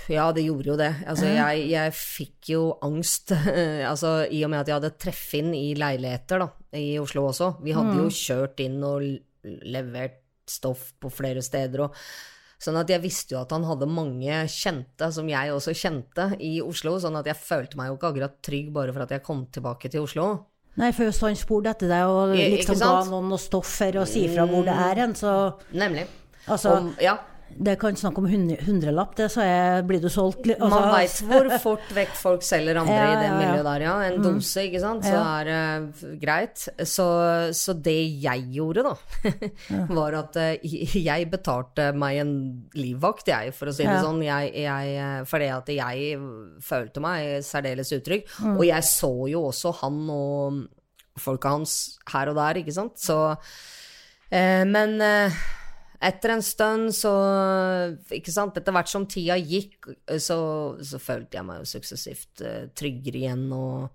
Ja, 0.08 0.30
det 0.32 0.46
gjorde 0.46 0.70
jo 0.72 0.76
det. 0.80 0.92
Altså, 1.08 1.28
jeg, 1.28 1.64
jeg 1.68 1.92
fikk 1.96 2.52
jo 2.54 2.62
angst. 2.84 3.34
altså, 3.90 4.22
I 4.24 4.40
og 4.46 4.52
med 4.52 4.62
at 4.62 4.70
jeg 4.70 4.78
hadde 4.78 4.96
treff 5.00 5.24
inn 5.36 5.52
i 5.56 5.66
leiligheter 5.78 6.40
da, 6.40 6.48
i 6.76 6.98
Oslo 7.00 7.28
også. 7.30 7.54
Vi 7.64 7.76
hadde 7.76 7.96
jo 8.00 8.08
kjørt 8.12 8.60
inn 8.64 8.82
og 8.84 9.04
levert 9.64 10.20
stoff 10.48 10.92
på 11.00 11.10
flere 11.12 11.42
steder. 11.44 11.86
Og, 11.86 11.96
sånn 12.58 12.78
at 12.80 12.90
jeg 12.90 13.02
visste 13.04 13.36
jo 13.36 13.40
at 13.42 13.52
han 13.54 13.66
hadde 13.68 13.88
mange 13.90 14.42
kjente, 14.52 15.10
som 15.14 15.28
jeg 15.30 15.54
også 15.54 15.74
kjente, 15.76 16.30
i 16.42 16.58
Oslo. 16.64 16.96
Sånn 17.00 17.18
at 17.20 17.28
jeg 17.30 17.40
følte 17.40 17.80
meg 17.80 17.90
jo 17.90 17.98
ikke 17.98 18.12
akkurat 18.12 18.38
trygg 18.44 18.70
bare 18.74 18.94
for 18.94 19.06
at 19.06 19.16
jeg 19.16 19.24
kom 19.26 19.46
tilbake 19.54 19.92
til 19.92 20.06
Oslo. 20.08 20.28
Nei, 20.78 20.92
for 20.94 21.08
hvis 21.08 21.18
han 21.24 21.34
spurte 21.38 21.72
etter 21.72 21.90
deg 21.90 22.06
og 22.06 22.36
liksom 22.36 22.78
ga 22.78 22.92
noen 23.08 23.32
noe 23.32 23.42
stoff 23.42 23.70
for 23.80 23.98
å 23.98 24.04
si 24.06 24.28
fra 24.30 24.44
hvor 24.46 24.62
det 24.66 24.76
er 24.76 25.00
hen, 25.02 25.16
så 25.18 25.32
Nemlig. 25.74 26.06
Altså, 26.48 26.76
Om, 26.78 26.92
ja, 27.02 27.16
det 27.56 27.74
kan 27.80 27.96
snakke 27.96 28.20
om 28.20 28.26
hundrelapp, 28.28 29.14
det, 29.18 29.28
så 29.32 29.42
jeg. 29.42 29.84
blir 29.88 30.02
du 30.02 30.08
solgt. 30.12 30.44
Altså, 30.46 30.68
Man 30.70 30.88
veit 30.92 31.16
hvor 31.26 31.48
fort 31.62 31.92
vekk 31.96 32.12
folk 32.18 32.44
selger 32.46 32.78
andre 32.78 32.94
Ja, 32.94 33.08
i 33.10 33.16
det 33.22 33.30
miljøet 33.34 33.66
der, 33.66 33.84
ja. 33.86 33.94
En 34.06 34.22
dose, 34.22 34.64
ikke 34.68 34.82
sant. 34.82 35.06
Så 35.06 35.16
er 35.18 35.48
det 35.48 35.56
uh, 36.04 36.12
greit. 36.22 36.66
Så, 36.86 37.08
så 37.56 37.74
det 37.74 37.96
jeg 38.22 38.46
gjorde, 38.54 38.84
da, 38.86 38.94
var 39.98 40.18
at 40.20 40.38
uh, 40.38 40.78
jeg 41.10 41.30
betalte 41.32 41.90
meg 41.98 42.22
en 42.22 42.32
livvakt, 42.78 43.32
jeg, 43.32 43.54
for 43.56 43.72
å 43.72 43.74
si 43.74 43.86
det 43.88 43.98
sånn. 44.04 44.22
Jeg, 44.26 44.52
jeg, 44.62 44.94
eh, 45.02 45.20
fordi 45.28 45.50
at 45.54 45.70
jeg 45.72 46.18
følte 46.64 47.02
meg 47.02 47.46
særdeles 47.46 47.92
utrygg. 47.96 48.26
Mm. 48.44 48.56
Og 48.56 48.66
jeg 48.68 48.86
så 48.86 49.12
jo 49.32 49.46
også 49.50 49.74
han 49.82 50.02
og 50.14 50.64
folka 51.18 51.56
hans 51.56 51.78
her 52.12 52.30
og 52.30 52.38
der, 52.38 52.62
ikke 52.62 52.74
sant. 52.76 52.98
Så 53.02 53.18
eh, 54.30 54.64
Men 54.68 55.00
eh, 55.02 55.38
etter 55.98 56.34
en 56.36 56.44
stund 56.44 56.92
så 56.94 57.12
Ikke 58.14 58.34
sant, 58.34 58.56
etter 58.58 58.74
hvert 58.74 58.90
som 58.90 59.06
tida 59.10 59.38
gikk, 59.38 59.90
så, 60.22 60.38
så 60.78 61.00
følte 61.02 61.40
jeg 61.40 61.48
meg 61.48 61.62
jo 61.62 61.72
suksessivt 61.72 62.44
eh, 62.46 62.68
tryggere 62.78 63.24
igjen, 63.24 63.48
og 63.54 63.88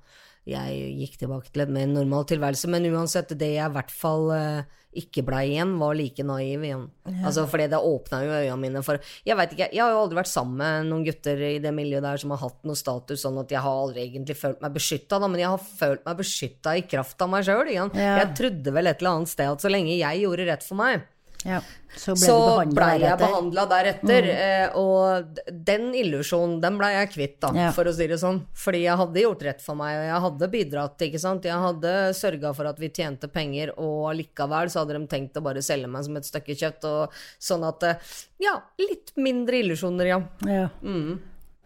jeg 0.43 0.95
gikk 0.99 1.19
tilbake 1.21 1.51
til 1.53 1.63
en 1.63 1.75
mer 1.75 1.87
normal 1.87 2.25
tilværelse. 2.27 2.67
Men 2.71 2.89
uansett, 2.91 3.31
det 3.39 3.53
jeg 3.53 3.63
i 3.63 3.75
hvert 3.77 3.93
fall 3.95 4.27
eh, 4.35 4.81
ikke 4.99 5.23
blei 5.25 5.45
igjen, 5.53 5.77
var 5.79 5.95
like 5.95 6.25
naiv 6.27 6.65
igjen. 6.67 6.83
Altså, 7.23 7.45
fordi 7.49 7.69
det 7.71 7.79
åpna 7.79 8.19
jo 8.25 8.33
øynene 8.35 8.59
mine 8.59 8.83
for 8.85 8.99
Jeg 9.25 9.37
veit 9.39 9.55
ikke, 9.55 9.69
jeg 9.71 9.81
har 9.81 9.93
jo 9.93 10.01
aldri 10.03 10.19
vært 10.19 10.31
sammen 10.33 10.59
med 10.59 10.89
noen 10.91 11.07
gutter 11.07 11.39
i 11.47 11.53
det 11.63 11.71
miljøet 11.75 12.05
der 12.05 12.21
som 12.21 12.35
har 12.35 12.43
hatt 12.43 12.59
noe 12.67 12.79
status, 12.79 13.23
sånn 13.23 13.39
at 13.41 13.55
jeg 13.55 13.63
har 13.63 13.79
aldri 13.85 14.03
egentlig 14.03 14.37
følt 14.39 14.61
meg 14.63 14.75
beskytta, 14.75 15.21
da, 15.23 15.31
men 15.31 15.45
jeg 15.45 15.53
har 15.55 15.63
følt 15.63 16.05
meg 16.09 16.19
beskytta 16.19 16.75
i 16.77 16.85
kraft 16.91 17.23
av 17.23 17.31
meg 17.31 17.47
sjøl. 17.47 17.71
Ja. 17.71 17.87
Jeg 17.95 18.29
trodde 18.37 18.75
vel 18.75 18.91
et 18.91 18.99
eller 18.99 19.15
annet 19.15 19.31
sted 19.31 19.55
at 19.55 19.63
så 19.63 19.71
lenge 19.71 19.95
jeg 19.95 20.23
gjorde 20.25 20.51
rett 20.51 20.67
for 20.67 20.83
meg, 20.83 21.07
Ja. 21.45 21.60
Så 21.95 22.13
ble 22.15 22.25
Så 22.25 22.36
behandla 22.41 22.86
jeg 23.03 23.17
behandla 23.19 23.63
deretter. 23.69 24.27
Mm. 24.34 24.75
og 24.79 25.39
den 25.65 25.89
illusjonen, 25.93 26.56
den 26.63 26.77
blei 26.79 26.93
jeg 26.95 27.10
kvitt, 27.12 27.36
da, 27.43 27.51
Ja. 27.53 27.71
for 27.71 27.84
å 27.86 27.93
si 27.93 28.08
det 28.08 28.17
sånn. 28.21 28.39
Fordi 28.56 28.82
jeg 28.84 28.97
hadde 28.97 29.21
gjort 29.21 29.43
rett 29.43 29.62
for 29.62 29.75
meg, 29.75 29.97
og 29.99 30.06
jeg 30.08 30.21
hadde 30.25 30.51
bidratt, 30.56 30.97
ikke 31.06 31.19
sant. 31.19 31.43
Jeg 31.43 31.53
hadde 31.53 31.91
sørga 32.17 32.56
for 32.56 32.65
at 32.65 32.79
vi 32.79 32.89
tjente 32.89 33.27
penger, 33.32 33.73
og 33.77 34.15
likevel 34.15 34.71
så 34.71 34.79
hadde 34.86 34.97
de 34.97 35.06
tenkt 35.08 35.38
å 35.38 35.43
bare 35.43 35.62
selge 35.62 35.88
meg 35.88 36.03
som 36.06 36.17
et 36.17 36.23
stykke 36.23 36.56
kjøtt, 36.58 36.84
og 36.86 37.12
sånn 37.39 37.67
at 37.67 37.84
eh, 37.84 37.95
Ja, 38.39 38.58
litt 38.79 39.12
mindre 39.15 39.62
illusjoner, 39.62 40.06
ja. 40.08 40.21
Ja. 40.47 40.69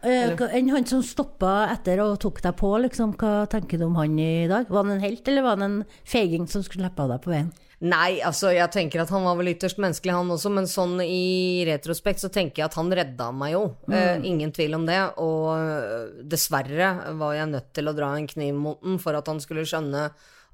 Eh, 0.02 0.30
hva- 0.36 0.52
Enn 0.54 0.68
han 0.70 0.84
som 0.86 1.00
stoppa 1.02 1.68
etter 1.72 1.98
og 2.04 2.20
tok 2.20 2.40
deg 2.42 2.54
på, 2.56 2.68
liksom, 2.84 3.16
hva 3.18 3.48
tenker 3.50 3.78
du 3.80 3.86
om 3.86 3.96
han 3.96 4.16
i 4.18 4.46
dag? 4.46 4.68
Var 4.68 4.84
han 4.84 4.92
en 4.92 5.00
helt, 5.02 5.26
eller 5.26 5.42
var 5.42 5.56
han 5.56 5.62
en 5.62 5.86
feiging 6.04 6.46
som 6.46 6.62
skulle 6.62 6.84
slippe 6.86 7.00
av 7.02 7.08
deg 7.08 7.22
på 7.22 7.32
veien? 7.32 7.50
Nei, 7.78 8.18
altså 8.26 8.50
jeg 8.50 8.72
tenker 8.74 9.04
at 9.04 9.10
han 9.14 9.22
var 9.22 9.36
vel 9.38 9.52
ytterst 9.52 9.78
menneskelig 9.78 10.16
han 10.16 10.32
også, 10.34 10.50
men 10.50 10.66
sånn 10.66 10.96
i 11.04 11.62
retrospekt 11.68 12.24
så 12.24 12.30
tenker 12.34 12.64
jeg 12.64 12.70
at 12.72 12.78
han 12.80 12.90
redda 12.90 13.28
meg 13.30 13.52
jo. 13.54 13.60
Eh, 13.86 14.16
ingen 14.26 14.50
tvil 14.54 14.74
om 14.80 14.86
det. 14.88 14.98
Og 15.22 15.52
eh, 15.54 16.24
dessverre 16.26 16.90
var 17.20 17.36
jeg 17.36 17.52
nødt 17.52 17.70
til 17.78 17.90
å 17.90 17.94
dra 17.94 18.10
en 18.16 18.26
kniv 18.26 18.58
mot 18.58 18.82
den 18.82 18.98
for 19.02 19.14
at 19.14 19.30
han 19.30 19.38
skulle 19.44 19.66
skjønne 19.68 20.08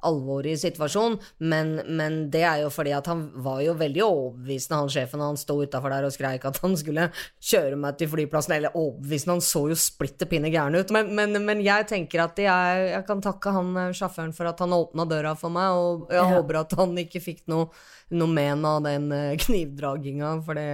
alvoret 0.04 0.52
i 0.52 0.56
situasjonen, 0.60 1.18
men, 1.40 1.74
men 1.96 2.18
det 2.30 2.42
er 2.46 2.62
jo 2.62 2.70
fordi 2.74 2.92
at 2.96 3.06
han 3.10 3.22
var 3.44 3.60
jo 3.64 3.74
veldig 3.80 4.02
overbevisende, 4.04 4.78
han 4.82 4.92
sjefen, 4.92 5.22
han 5.24 5.38
sto 5.40 5.56
utafor 5.62 5.90
der 5.94 6.06
og 6.08 6.12
skreik 6.14 6.44
at 6.48 6.60
han 6.62 6.76
skulle 6.80 7.08
kjøre 7.42 7.76
meg 7.80 7.98
til 8.00 8.10
flyplassen, 8.12 8.56
eller 8.58 8.76
overbevisende, 8.76 9.36
han 9.38 9.44
så 9.44 9.64
jo 9.72 9.78
splitter 9.78 10.28
pinne 10.30 10.52
gæren 10.54 10.76
ut, 10.78 10.92
men, 10.94 11.10
men, 11.16 11.38
men 11.44 11.62
jeg 11.64 11.88
tenker 11.90 12.24
at 12.26 12.38
jeg, 12.44 12.88
jeg 12.92 13.06
kan 13.08 13.20
takke 13.24 13.52
han 13.56 13.72
eh, 13.86 13.92
sjåføren 13.96 14.34
for 14.36 14.50
at 14.52 14.60
han 14.64 14.76
åpna 14.76 15.08
døra 15.10 15.34
for 15.40 15.52
meg, 15.54 15.70
og 15.80 16.08
jeg 16.12 16.20
Ja. 16.22 16.28
håper 16.36 16.60
at 16.64 16.72
han 16.78 16.94
ikke 17.04 17.20
fikk 17.24 17.42
noe, 17.52 17.68
noe 18.14 18.28
men 18.30 18.64
av 18.68 18.82
den 18.84 19.10
eh, 19.12 19.36
knivdraginga, 19.44 20.34
for 20.44 20.54
det, 20.58 20.68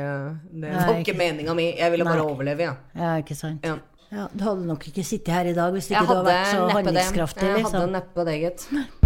det 0.53 0.75
var 0.75 0.95
ikke 0.99 1.13
ikke- 1.13 1.19
meninga 1.21 1.55
mi, 1.57 1.71
jeg 1.79 1.91
ville 1.95 2.05
bare 2.09 2.23
Nei. 2.25 2.33
overleve, 2.35 2.67
jeg. 2.67 2.77
Ja, 2.97 3.15
ikke 3.23 3.37
sant? 3.39 3.65
Ja. 3.67 3.79
Ja, 4.11 4.25
du 4.35 4.43
hadde 4.43 4.65
nok 4.67 4.83
ikke 4.91 5.05
sittet 5.07 5.31
her 5.31 5.47
i 5.47 5.53
dag 5.55 5.71
hvis 5.71 5.87
ikke 5.93 6.01
du 6.03 6.09
hadde 6.11 6.25
vært 6.27 6.49
så 6.51 6.65
handlingskraftig, 6.75 7.45
Jeg 7.47 7.63
hadde 7.63 7.85
liksom. 7.85 7.93
neppe 7.95 8.25
det, 8.27 8.41
gitt. 8.43 8.99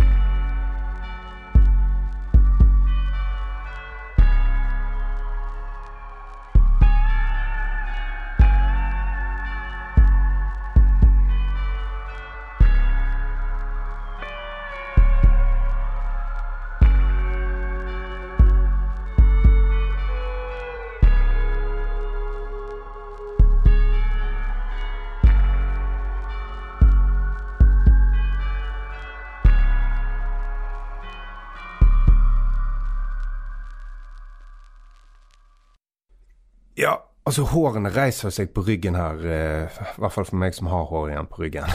Altså 37.35 37.49
hårene 37.51 37.91
reiser 37.91 38.31
seg 38.31 38.53
på 38.55 38.63
ryggen 38.63 38.95
her, 38.95 39.19
eh, 39.27 39.79
i 39.97 40.03
hvert 40.03 40.15
fall 40.15 40.27
for 40.29 40.39
meg 40.39 40.55
som 40.55 40.69
har 40.71 40.85
hår 40.87 41.09
igjen 41.11 41.31
på 41.31 41.41
ryggen. 41.43 41.67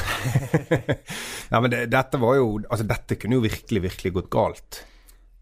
ja, 1.51 1.59
men 1.59 1.73
det, 1.73 1.81
dette 1.91 2.21
var 2.21 2.37
jo, 2.39 2.53
altså 2.63 2.87
dette 2.87 3.17
kunne 3.19 3.35
jo 3.35 3.43
virkelig, 3.43 3.81
virkelig 3.89 4.13
gått 4.15 4.29
galt. 4.31 4.79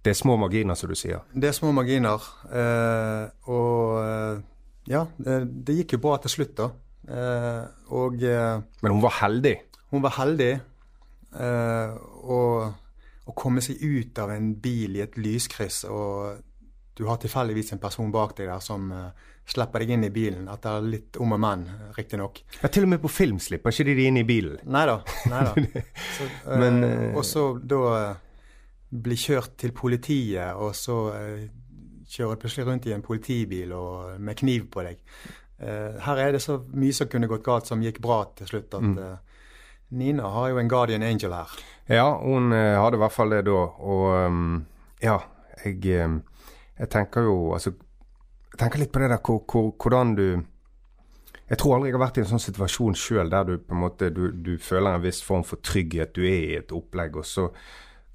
Det 0.02 0.16
er 0.16 0.18
små 0.18 0.38
marginer, 0.42 0.78
som 0.80 0.90
du 0.90 0.98
sier. 0.98 1.22
Det 1.38 1.52
er 1.52 1.54
små 1.54 1.70
marginer. 1.76 2.26
Eh, 2.50 3.28
og 3.54 4.02
eh, 4.02 4.42
ja, 4.90 5.04
det, 5.22 5.38
det 5.68 5.78
gikk 5.82 5.98
jo 5.98 6.02
bra 6.08 6.18
til 6.24 6.34
slutt, 6.34 6.56
da. 6.58 6.72
Eh, 7.14 7.64
og 7.94 8.26
eh, 8.26 8.58
Men 8.82 8.98
hun 8.98 9.06
var 9.06 9.20
heldig. 9.22 9.54
hun 9.94 10.04
var 10.04 10.18
heldig 10.18 10.50
eh, 10.58 11.94
å, 12.26 12.42
å 13.28 13.38
komme 13.38 13.62
seg 13.62 13.84
ut 13.86 14.18
av 14.24 14.34
en 14.34 14.50
bil 14.64 14.98
i 14.98 15.06
et 15.06 15.22
lyskryss, 15.22 15.84
og 15.92 16.42
du 16.98 17.06
har 17.06 17.18
tilfeldigvis 17.22 17.74
en 17.76 17.80
person 17.84 18.12
bak 18.12 18.36
deg 18.38 18.48
der 18.50 18.60
som 18.66 18.88
uh, 18.92 19.10
slipper 19.48 19.80
deg 19.84 19.92
inn 19.96 20.04
i 20.04 20.10
bilen 20.12 20.48
etter 20.52 20.82
litt 20.84 21.18
om 21.24 21.32
og 21.36 21.40
men, 21.40 21.66
riktignok. 21.96 22.42
Ja, 22.64 22.68
til 22.74 22.84
og 22.88 22.90
med 22.96 23.02
på 23.04 23.12
film 23.14 23.38
slipper 23.40 23.72
ikke 23.72 23.86
de 23.96 24.08
inn 24.10 24.18
i 24.20 24.26
bilen. 24.28 24.58
Nei 24.66 24.86
da. 24.90 24.98
Nei. 25.32 25.44
Så, 26.18 26.26
eh, 26.26 26.58
Men, 26.60 26.82
eh, 26.84 27.14
og 27.16 27.24
så 27.26 27.46
da 27.62 27.82
eh, 28.00 28.16
bli 28.90 29.16
kjørt 29.20 29.56
til 29.62 29.72
politiet, 29.78 30.56
og 30.58 30.74
så 30.76 30.98
kjører 32.08 32.36
du 32.38 32.42
plutselig 32.44 32.66
rundt 32.68 32.86
i 32.88 32.94
en 32.96 33.02
politibil 33.04 33.72
og 33.76 34.20
med 34.24 34.38
kniv 34.40 34.68
på 34.74 34.84
deg. 34.88 35.00
Eh, 35.60 35.98
her 36.06 36.22
er 36.24 36.36
det 36.36 36.42
så 36.44 36.60
mye 36.74 36.96
som 36.96 37.10
kunne 37.12 37.28
gått 37.32 37.44
galt, 37.46 37.68
som 37.68 37.82
gikk 37.84 38.00
bra 38.04 38.22
til 38.38 38.48
slutt. 38.52 38.74
at 38.74 38.82
Mm. 38.82 38.98
eh, 38.98 39.18
Nina 39.90 40.28
har 40.30 40.50
jo 40.50 40.58
en 40.60 40.68
guardian 40.68 41.04
angel 41.04 41.32
her. 41.34 41.48
Ja, 41.88 42.08
hun 42.20 42.52
eh, 42.52 42.76
hadde 42.80 42.96
i 43.00 43.04
hvert 43.04 43.16
fall 43.16 43.30
det 43.32 43.46
da. 43.48 43.60
Og 43.80 44.28
um, 44.28 44.66
ja, 45.02 45.20
jeg, 45.64 45.80
ehm, 45.86 46.18
jeg 46.80 46.90
tenker 46.94 47.22
jo 47.26 47.54
Altså, 47.54 47.72
jeg 48.52 48.60
tenker 48.60 48.80
litt 48.80 48.92
på 48.94 49.00
det 49.00 49.10
der 49.10 49.18
hvor, 49.26 49.40
hvor, 49.50 49.72
hvordan 49.82 50.16
du 50.16 50.44
Jeg 51.50 51.58
tror 51.58 51.76
aldri 51.78 51.90
jeg 51.90 51.96
har 51.98 52.06
vært 52.06 52.18
i 52.18 52.22
en 52.26 52.32
sånn 52.32 52.44
situasjon 52.44 52.96
sjøl 53.00 53.30
der 53.32 53.44
du 53.48 53.58
på 53.58 53.74
en 53.76 53.82
måte 53.86 54.10
du, 54.14 54.32
du 54.32 54.58
føler 54.58 54.96
en 54.98 55.02
viss 55.04 55.22
form 55.24 55.44
for 55.48 55.58
trygghet. 55.64 56.14
Du 56.16 56.22
er 56.28 56.42
i 56.44 56.56
et 56.60 56.72
opplegg, 56.76 57.16
og 57.16 57.26
så 57.26 57.48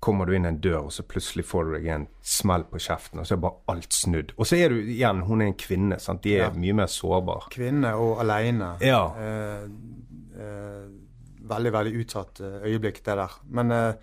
kommer 0.03 0.27
du 0.27 0.35
inn 0.35 0.45
en 0.45 0.59
dør, 0.61 0.89
og 0.89 0.93
så 0.93 1.05
plutselig 1.07 1.45
får 1.47 1.65
du 1.65 1.73
deg 1.77 1.87
en 1.95 2.07
smell 2.27 2.65
på 2.69 2.81
kjeften, 2.83 3.21
og 3.23 3.27
så 3.29 3.37
er 3.37 3.41
bare 3.45 3.61
alt 3.71 3.95
snudd. 3.95 4.33
Og 4.37 4.49
så 4.51 4.57
er 4.59 4.69
du 4.75 4.81
igjen 4.83 5.21
Hun 5.29 5.41
er 5.41 5.47
en 5.53 5.55
kvinne, 5.55 5.99
sant. 6.03 6.23
De 6.25 6.35
er 6.37 6.49
Ja. 6.49 6.51
mye 6.51 6.75
mer 6.75 6.87
sårbare. 6.91 7.49
Kvinne 7.55 7.95
og 7.95 8.19
aleine. 8.21 8.73
Ja. 8.83 9.05
Eh, 9.17 9.63
eh, 10.37 10.89
veldig, 11.55 11.73
veldig 11.73 11.95
utsatt 12.03 12.41
eh, 12.41 12.67
øyeblikk, 12.69 13.01
det 13.07 13.17
der. 13.17 13.39
Men 13.49 13.71
eh, 13.71 13.89
eh, 13.89 13.95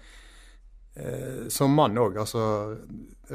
som 1.49 1.73
mann 1.73 1.97
òg, 1.97 2.17
altså 2.19 2.43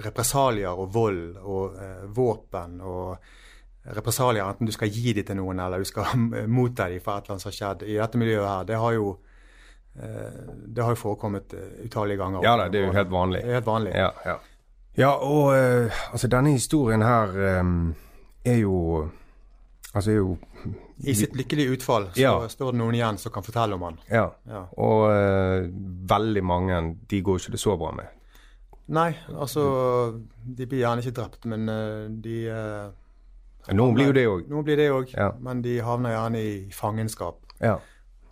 represalier 0.03 0.75
og 0.75 0.93
vold 0.95 1.37
og 1.39 1.77
eh, 1.79 2.07
våpen 2.15 2.81
og 2.83 3.17
represalier, 3.95 4.47
enten 4.49 4.67
du 4.67 4.73
skal 4.75 4.91
gi 4.91 5.13
dem 5.13 5.27
til 5.29 5.39
noen 5.39 5.61
eller 5.61 5.83
du 5.83 5.89
skal 5.89 6.17
motta 6.59 6.89
dem 6.91 7.03
for 7.05 7.19
et 7.19 7.29
eller 7.29 7.37
annet 7.37 7.45
som 7.45 7.53
har 7.53 7.59
skjedd 7.59 7.87
i 7.87 7.99
dette 8.01 8.21
miljøet 8.21 8.49
her, 8.49 8.69
det 8.69 8.81
har 8.81 8.97
jo 8.97 9.11
eh, 9.95 10.41
det 10.67 10.83
har 10.83 10.97
jo 10.97 11.01
forekommet 11.01 11.55
eh, 11.55 11.85
utallige 11.87 12.23
ganger. 12.23 12.47
Ja 12.47 12.57
da, 12.61 12.69
det 12.73 12.81
er 12.81 12.89
jo 12.89 12.97
helt 12.97 13.13
vanlig. 13.13 13.45
Det 13.45 13.59
helt 13.61 13.71
vanlig. 13.71 13.93
Ja, 13.95 14.11
ja. 14.25 14.39
ja 15.05 15.13
og 15.21 15.53
eh, 15.57 16.07
altså 16.13 16.33
denne 16.33 16.57
historien 16.57 17.05
her 17.05 17.37
eh, 17.51 17.63
er 18.55 18.59
jo 18.65 18.81
Altså 19.95 20.11
jo 20.11 20.37
I 21.07 21.15
sitt 21.15 21.35
lykkelige 21.39 21.71
utfall 21.77 22.09
så 22.15 22.21
Ja. 22.21 22.49
står 22.49 22.73
det 22.73 22.79
noen 22.81 22.95
igjen 22.95 23.19
som 23.19 23.33
kan 23.33 23.43
fortelle 23.47 23.75
om 23.75 23.83
han. 23.83 23.99
Ja. 24.11 24.31
Ja. 24.47 24.65
Og 24.77 25.05
uh, 25.11 25.69
veldig 26.11 26.43
mange, 26.45 26.97
de 27.11 27.21
går 27.23 27.39
ikke 27.39 27.53
det 27.55 27.61
så 27.63 27.77
bra 27.79 27.93
med. 27.95 28.07
Nei, 28.89 29.15
altså 29.33 29.63
De 30.45 30.67
blir 30.67 30.83
gjerne 30.83 31.01
ikke 31.03 31.15
drept, 31.17 31.47
men 31.47 31.69
uh, 31.69 32.09
de 32.11 32.35
eh, 32.49 32.91
Noen 33.73 33.95
blir 33.97 34.07
jo 34.11 34.13
det 34.13 34.27
òg. 34.29 34.49
Noen 34.51 34.65
blir 34.67 34.77
det 34.77 34.91
òg, 34.93 35.15
Ja. 35.17 35.31
men 35.41 35.63
de 35.63 35.79
havner 35.81 36.11
gjerne 36.13 36.43
i 36.43 36.71
fangenskap 36.71 37.37
Ja. 37.63 37.79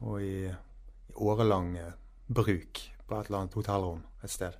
og 0.03 0.20
i, 0.20 0.44
i 0.46 1.14
årelang 1.14 1.79
bruk 2.29 2.83
på 3.09 3.20
et 3.20 3.27
eller 3.31 3.38
annet 3.38 3.55
hotellrom 3.55 4.03
et 4.25 4.31
sted. 4.31 4.53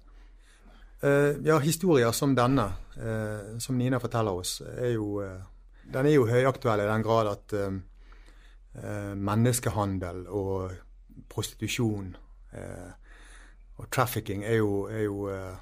Ja, 1.45 1.59
historier 1.59 2.13
som 2.13 2.35
denne, 2.37 2.69
som 3.59 3.77
Nina 3.79 3.99
forteller 3.99 4.33
oss, 4.39 4.61
er 4.63 4.93
jo 4.95 5.21
Den 5.93 6.07
er 6.07 6.15
jo 6.15 6.29
høyaktuell 6.29 6.85
i 6.85 6.89
den 6.89 7.05
grad 7.05 7.31
at 7.33 7.55
eh, 7.59 7.79
eh, 8.79 9.13
menneskehandel 9.19 10.27
og 10.29 10.73
prostitusjon 11.33 12.15
eh, 12.57 12.91
og 13.81 13.89
trafficking 13.91 14.45
er 14.45 14.61
jo, 14.61 14.85
er 14.87 15.07
jo 15.07 15.29
eh, 15.33 15.55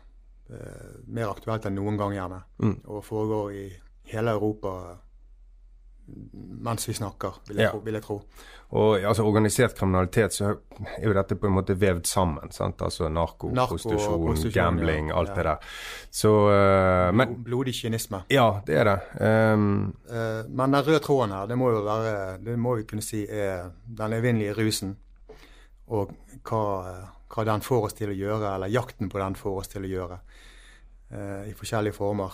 eh, 0.53 0.97
mer 1.07 1.31
aktuelt 1.33 1.67
enn 1.67 1.79
noen 1.79 1.99
gang, 2.01 2.15
gjerne. 2.17 2.43
Mm. 2.63 2.77
Og 2.91 3.05
foregår 3.07 3.55
i 3.57 3.65
hele 4.11 4.35
Europa 4.37 4.75
mens 6.61 6.89
vi 6.89 6.93
snakker, 6.95 7.39
vil 7.49 7.57
jeg, 7.57 7.65
Ja. 7.65 7.71
tro, 7.71 7.79
vil 7.85 7.95
jeg 7.95 8.03
tro. 8.03 8.23
Og 8.71 9.01
altså, 9.03 9.25
organisert 9.27 9.75
kriminalitet, 9.75 10.33
så 10.33 10.45
er 10.99 11.07
jo 11.07 11.13
dette 11.13 11.35
på 11.35 11.47
en 11.47 11.53
måte 11.53 11.75
vevd 11.81 12.07
sammen. 12.07 12.53
sant? 12.53 12.83
Altså 12.83 13.09
narko, 13.09 13.49
Narko, 13.51 13.75
prostitusjon, 13.77 14.53
gambling, 14.55 15.11
alt 15.11 15.29
Ja. 15.29 15.35
det 15.35 15.45
der. 15.45 15.57
Så 16.11 16.29
uh, 16.51 17.15
Men 17.15 17.43
Blodig 17.45 17.75
kynisme. 17.75 18.23
ja, 18.31 18.61
det 18.67 18.77
er 18.79 18.85
det. 18.85 18.99
Um, 19.55 19.95
uh, 20.11 20.45
men 20.49 20.71
den 20.73 20.87
røde 20.87 21.01
tråden 21.01 21.33
her, 21.35 21.47
det 21.47 21.59
må 21.59 21.71
jo 21.71 21.81
være 21.83 22.39
Det 22.45 22.59
må 22.59 22.77
vi 22.77 22.83
kunne 22.85 23.03
si 23.03 23.27
er 23.29 23.71
den 23.87 24.13
evinnelige 24.13 24.55
rusen. 24.55 24.97
Og 25.89 26.13
hva, 26.45 26.95
hva 27.35 27.45
den 27.45 27.61
får 27.61 27.85
oss 27.85 27.93
til 27.95 28.09
å 28.11 28.15
gjøre, 28.15 28.55
eller 28.55 28.69
jakten 28.69 29.09
på 29.11 29.19
den 29.19 29.35
får 29.35 29.59
oss 29.59 29.69
til 29.69 29.83
å 29.83 29.89
gjøre. 29.89 30.21
Uh, 31.13 31.49
I 31.51 31.55
forskjellige 31.59 31.93
former. 31.95 32.31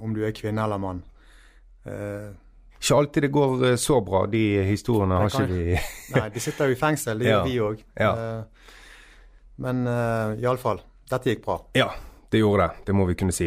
Om 0.00 0.14
du 0.14 0.24
er 0.24 0.32
kvinne 0.32 0.64
eller 0.64 0.78
mann. 0.78 1.02
Eh, 1.86 2.30
ikke 2.82 2.96
alltid 2.98 3.22
det 3.22 3.28
går 3.28 3.66
eh, 3.66 3.76
så 3.76 4.00
bra. 4.00 4.26
De 4.26 4.42
historiene 4.66 5.14
har 5.14 5.30
ikke 5.30 5.46
vi 5.46 5.76
Nei, 6.16 6.28
de 6.34 6.40
sitter 6.42 6.70
jo 6.70 6.74
i 6.74 6.78
fengsel, 6.78 7.20
det 7.20 7.30
gjør 7.30 7.44
vi 7.46 7.58
òg. 7.62 7.84
Ja. 7.94 8.12
Eh, 8.12 8.78
men 9.62 9.84
eh, 9.86 10.32
uh, 10.32 10.40
iallfall, 10.42 10.80
dette 11.10 11.30
gikk 11.30 11.44
bra. 11.44 11.60
Ja, 11.78 11.92
det 12.32 12.40
gjorde 12.42 12.66
det. 12.66 12.86
Det 12.88 12.96
må 12.96 13.06
vi 13.06 13.14
kunne 13.14 13.34
si. 13.36 13.46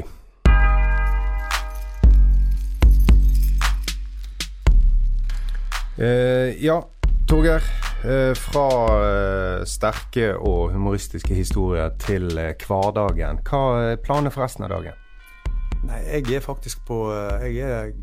Uh, 5.99 6.55
ja, 6.63 6.79
Torgeir. 7.27 7.63
Uh, 8.05 8.31
fra 8.37 8.67
uh, 9.01 9.63
sterke 9.67 10.35
og 10.37 10.75
humoristiske 10.75 11.35
historier 11.35 11.91
til 11.99 12.29
hverdagen. 12.31 13.41
Hva 13.49 13.65
er 13.81 13.97
planene 13.99 14.31
for 14.31 14.45
resten 14.45 14.67
av 14.67 14.77
dagen? 14.77 15.04
Nei, 15.85 16.01
jeg 16.09 16.33
er 16.33 16.41
faktisk 16.41 16.85
på 16.87 17.11
eh, 17.13 17.55
Jeg 17.55 17.93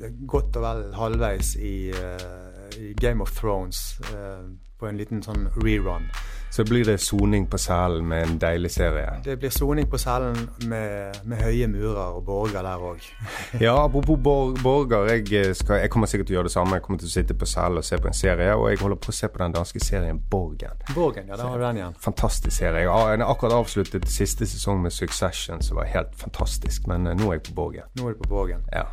er 0.00 0.10
godt 0.28 0.56
og 0.56 0.64
vel 0.66 0.82
halvveis 0.94 1.54
i, 1.56 1.88
eh, 1.90 2.76
i 2.78 2.92
Game 3.00 3.22
of 3.24 3.32
Thrones. 3.38 4.00
eh, 4.12 4.44
på 4.82 4.88
en 4.90 4.98
liten 4.98 5.22
sånn 5.22 5.46
rerun. 5.62 6.08
Så 6.52 6.64
blir 6.64 6.84
det 6.84 6.98
soning 7.00 7.46
på 7.50 7.58
cellen 7.58 8.08
med 8.08 8.22
en 8.22 8.38
deilig 8.38 8.70
serie. 8.70 9.12
Det 9.24 9.38
blir 9.40 9.50
soning 9.50 9.86
på 9.90 9.96
cellen 9.98 10.36
med, 10.68 11.14
med 11.24 11.38
høye 11.40 11.66
murer 11.66 12.18
og 12.18 12.24
borger 12.26 12.60
der 12.62 12.82
òg. 12.90 13.06
Ja, 13.64 13.84
apropos 13.84 14.18
Bor 14.20 14.52
Borger. 14.62 15.06
Jeg, 15.14 15.32
eh, 15.32 15.54
skal, 15.54 15.80
jeg 15.80 15.90
kommer 15.90 16.06
sikkert 16.06 16.26
til 16.28 16.34
å 16.34 16.36
gjøre 16.36 16.50
det 16.50 16.52
samme. 16.52 16.76
Jeg 16.76 16.82
kommer 16.82 16.98
til 17.00 17.08
å 17.08 17.12
sitte 17.12 17.36
på 17.40 17.46
cellen 17.48 17.80
og 17.80 17.84
se 17.88 17.96
på 17.96 18.10
en 18.10 18.18
serie. 18.18 18.50
Og 18.52 18.66
jeg 18.68 18.82
holder 18.82 18.98
på 19.00 19.08
å 19.08 19.16
se 19.16 19.30
på 19.32 19.40
den 19.40 19.54
danske 19.56 19.80
serien 19.80 20.20
Borgen. 20.30 20.82
Borgen, 20.94 21.30
ja, 21.30 21.38
der 21.40 21.48
har 21.48 21.56
du 21.56 21.64
den 21.64 21.78
igjen. 21.80 21.96
Fantastisk 22.04 22.56
serie. 22.56 22.82
Jeg 22.84 22.90
har 22.92 23.24
akkurat 23.24 23.54
avsluttet 23.56 24.04
siste 24.12 24.48
sesong 24.50 24.82
med 24.82 24.92
Succession, 24.92 25.62
som 25.64 25.80
var 25.80 25.88
helt 25.88 26.12
fantastisk. 26.20 26.84
Men 26.90 27.06
eh, 27.06 27.16
nå 27.16 27.30
er 27.30 27.38
jeg 27.38 27.46
på 27.46 27.54
Borgen. 27.62 27.86
Nå 27.96 28.10
er 28.10 28.18
du 28.18 28.20
på 28.26 28.28
Borgen. 28.34 28.66
Ja. 28.76 28.84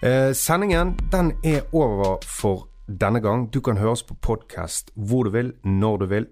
Eh, 0.00 0.30
sendingen 0.32 0.96
den 1.12 1.34
er 1.44 1.68
over 1.76 2.24
for 2.24 2.70
denne 2.88 3.20
gang. 3.20 3.50
Du 3.52 3.60
kan 3.60 3.76
høre 3.76 3.98
oss 3.98 4.02
på 4.08 4.16
podkast 4.16 4.94
hvor 4.94 5.28
du 5.28 5.30
vil, 5.36 5.52
når 5.60 6.00
du 6.06 6.08
vil. 6.14 6.30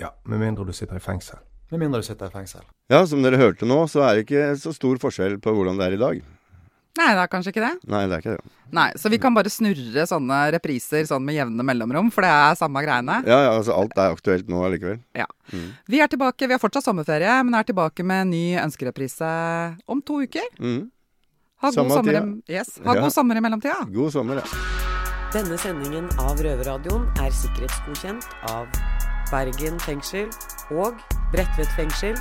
Ja, 0.00 0.10
Med 0.26 0.40
mindre 0.40 0.64
du 0.66 0.72
sitter 0.72 0.96
i 0.96 1.00
fengsel. 1.00 1.38
Med 1.70 1.80
mindre 1.80 2.00
du 2.02 2.06
sitter 2.06 2.26
i 2.26 2.30
fengsel. 2.34 2.62
Ja, 2.90 3.04
som 3.06 3.22
dere 3.22 3.38
hørte 3.40 3.66
nå, 3.66 3.84
så 3.88 4.02
er 4.08 4.16
det 4.18 4.26
ikke 4.26 4.56
så 4.60 4.72
stor 4.74 4.96
forskjell 5.02 5.38
på 5.42 5.52
hvordan 5.54 5.78
det 5.80 5.86
er 5.86 5.96
i 5.96 6.00
dag. 6.02 6.22
Nei, 6.94 7.08
det 7.10 7.22
er 7.24 7.30
kanskje 7.32 7.50
ikke 7.50 7.62
det. 7.64 7.88
Nei, 7.90 8.00
det 8.06 8.14
er 8.14 8.20
ikke 8.22 8.34
det. 8.36 8.50
Nei, 8.74 8.92
Så 8.94 9.10
vi 9.10 9.18
kan 9.18 9.34
bare 9.34 9.50
snurre 9.50 10.04
sånne 10.06 10.36
repriser 10.54 11.02
sånn 11.08 11.24
med 11.26 11.34
jevne 11.34 11.64
mellomrom, 11.66 12.10
for 12.14 12.22
det 12.22 12.30
er 12.30 12.54
samme 12.58 12.82
greiene. 12.86 13.16
Ja, 13.26 13.38
ja, 13.48 13.52
altså 13.58 13.74
alt 13.74 13.96
er 13.98 14.14
aktuelt 14.14 14.46
nå 14.50 14.60
allikevel. 14.66 15.00
Ja. 15.18 15.26
Vi 15.90 15.98
er 16.00 16.06
tilbake, 16.12 16.46
vi 16.46 16.54
har 16.54 16.62
fortsatt 16.62 16.86
sommerferie, 16.86 17.34
men 17.42 17.54
er 17.58 17.66
tilbake 17.66 18.04
med 18.06 18.22
en 18.26 18.30
ny 18.30 18.44
ønskereprise 18.62 19.32
om 19.90 20.02
to 20.02 20.20
uker. 20.22 20.46
Mhm. 20.60 20.90
Ha 21.64 21.70
god 21.70 21.74
Samme 21.80 21.90
sommer, 21.96 22.12
tida. 22.12 22.42
yes. 22.58 22.78
ha 22.84 22.94
Ja. 22.94 23.00
god 23.00 23.12
sommer 23.12 23.36
i 23.36 23.40
mellomtida. 23.40 23.78
God 23.90 24.12
sommer, 24.12 24.36
ja. 24.36 24.42
Denne 25.32 25.58
sendingen 25.58 26.06
av 26.20 26.38
Røverradioen 26.38 27.08
er 27.24 27.30
sikkerhetsgodkjent 27.34 28.22
av 28.50 28.66
Bergen 29.34 29.80
fengsel 29.82 30.28
og 30.70 31.00
Bredtvet 31.32 31.70
fengsel. 31.74 32.14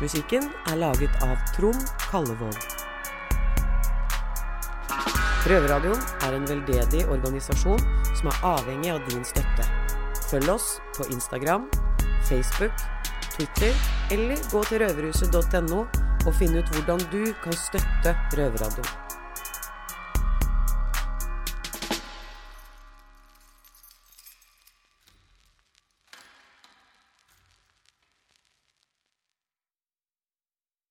Musikken 0.00 0.48
er 0.70 0.78
laget 0.80 1.18
av 1.26 1.34
Trond 1.52 1.82
Kallevåg. 2.06 2.56
Røverradioen 5.44 6.00
er 6.24 6.38
en 6.38 6.48
veldedig 6.48 7.04
organisasjon 7.12 7.84
som 8.16 8.32
er 8.32 8.40
avhengig 8.54 8.94
av 8.94 9.04
din 9.10 9.28
støtte. 9.28 9.68
Følg 10.30 10.48
oss 10.54 10.72
på 10.96 11.10
Instagram, 11.12 11.68
Facebook, 12.30 12.72
Twitter 13.28 13.76
eller 14.14 14.40
gå 14.48 14.64
til 14.70 14.86
røverhuset.no 14.86 15.84
og 15.84 16.34
finn 16.40 16.56
ut 16.56 16.74
hvordan 16.74 17.08
du 17.12 17.24
kan 17.44 17.60
støtte 17.68 18.16
Røverradioen. 18.38 19.01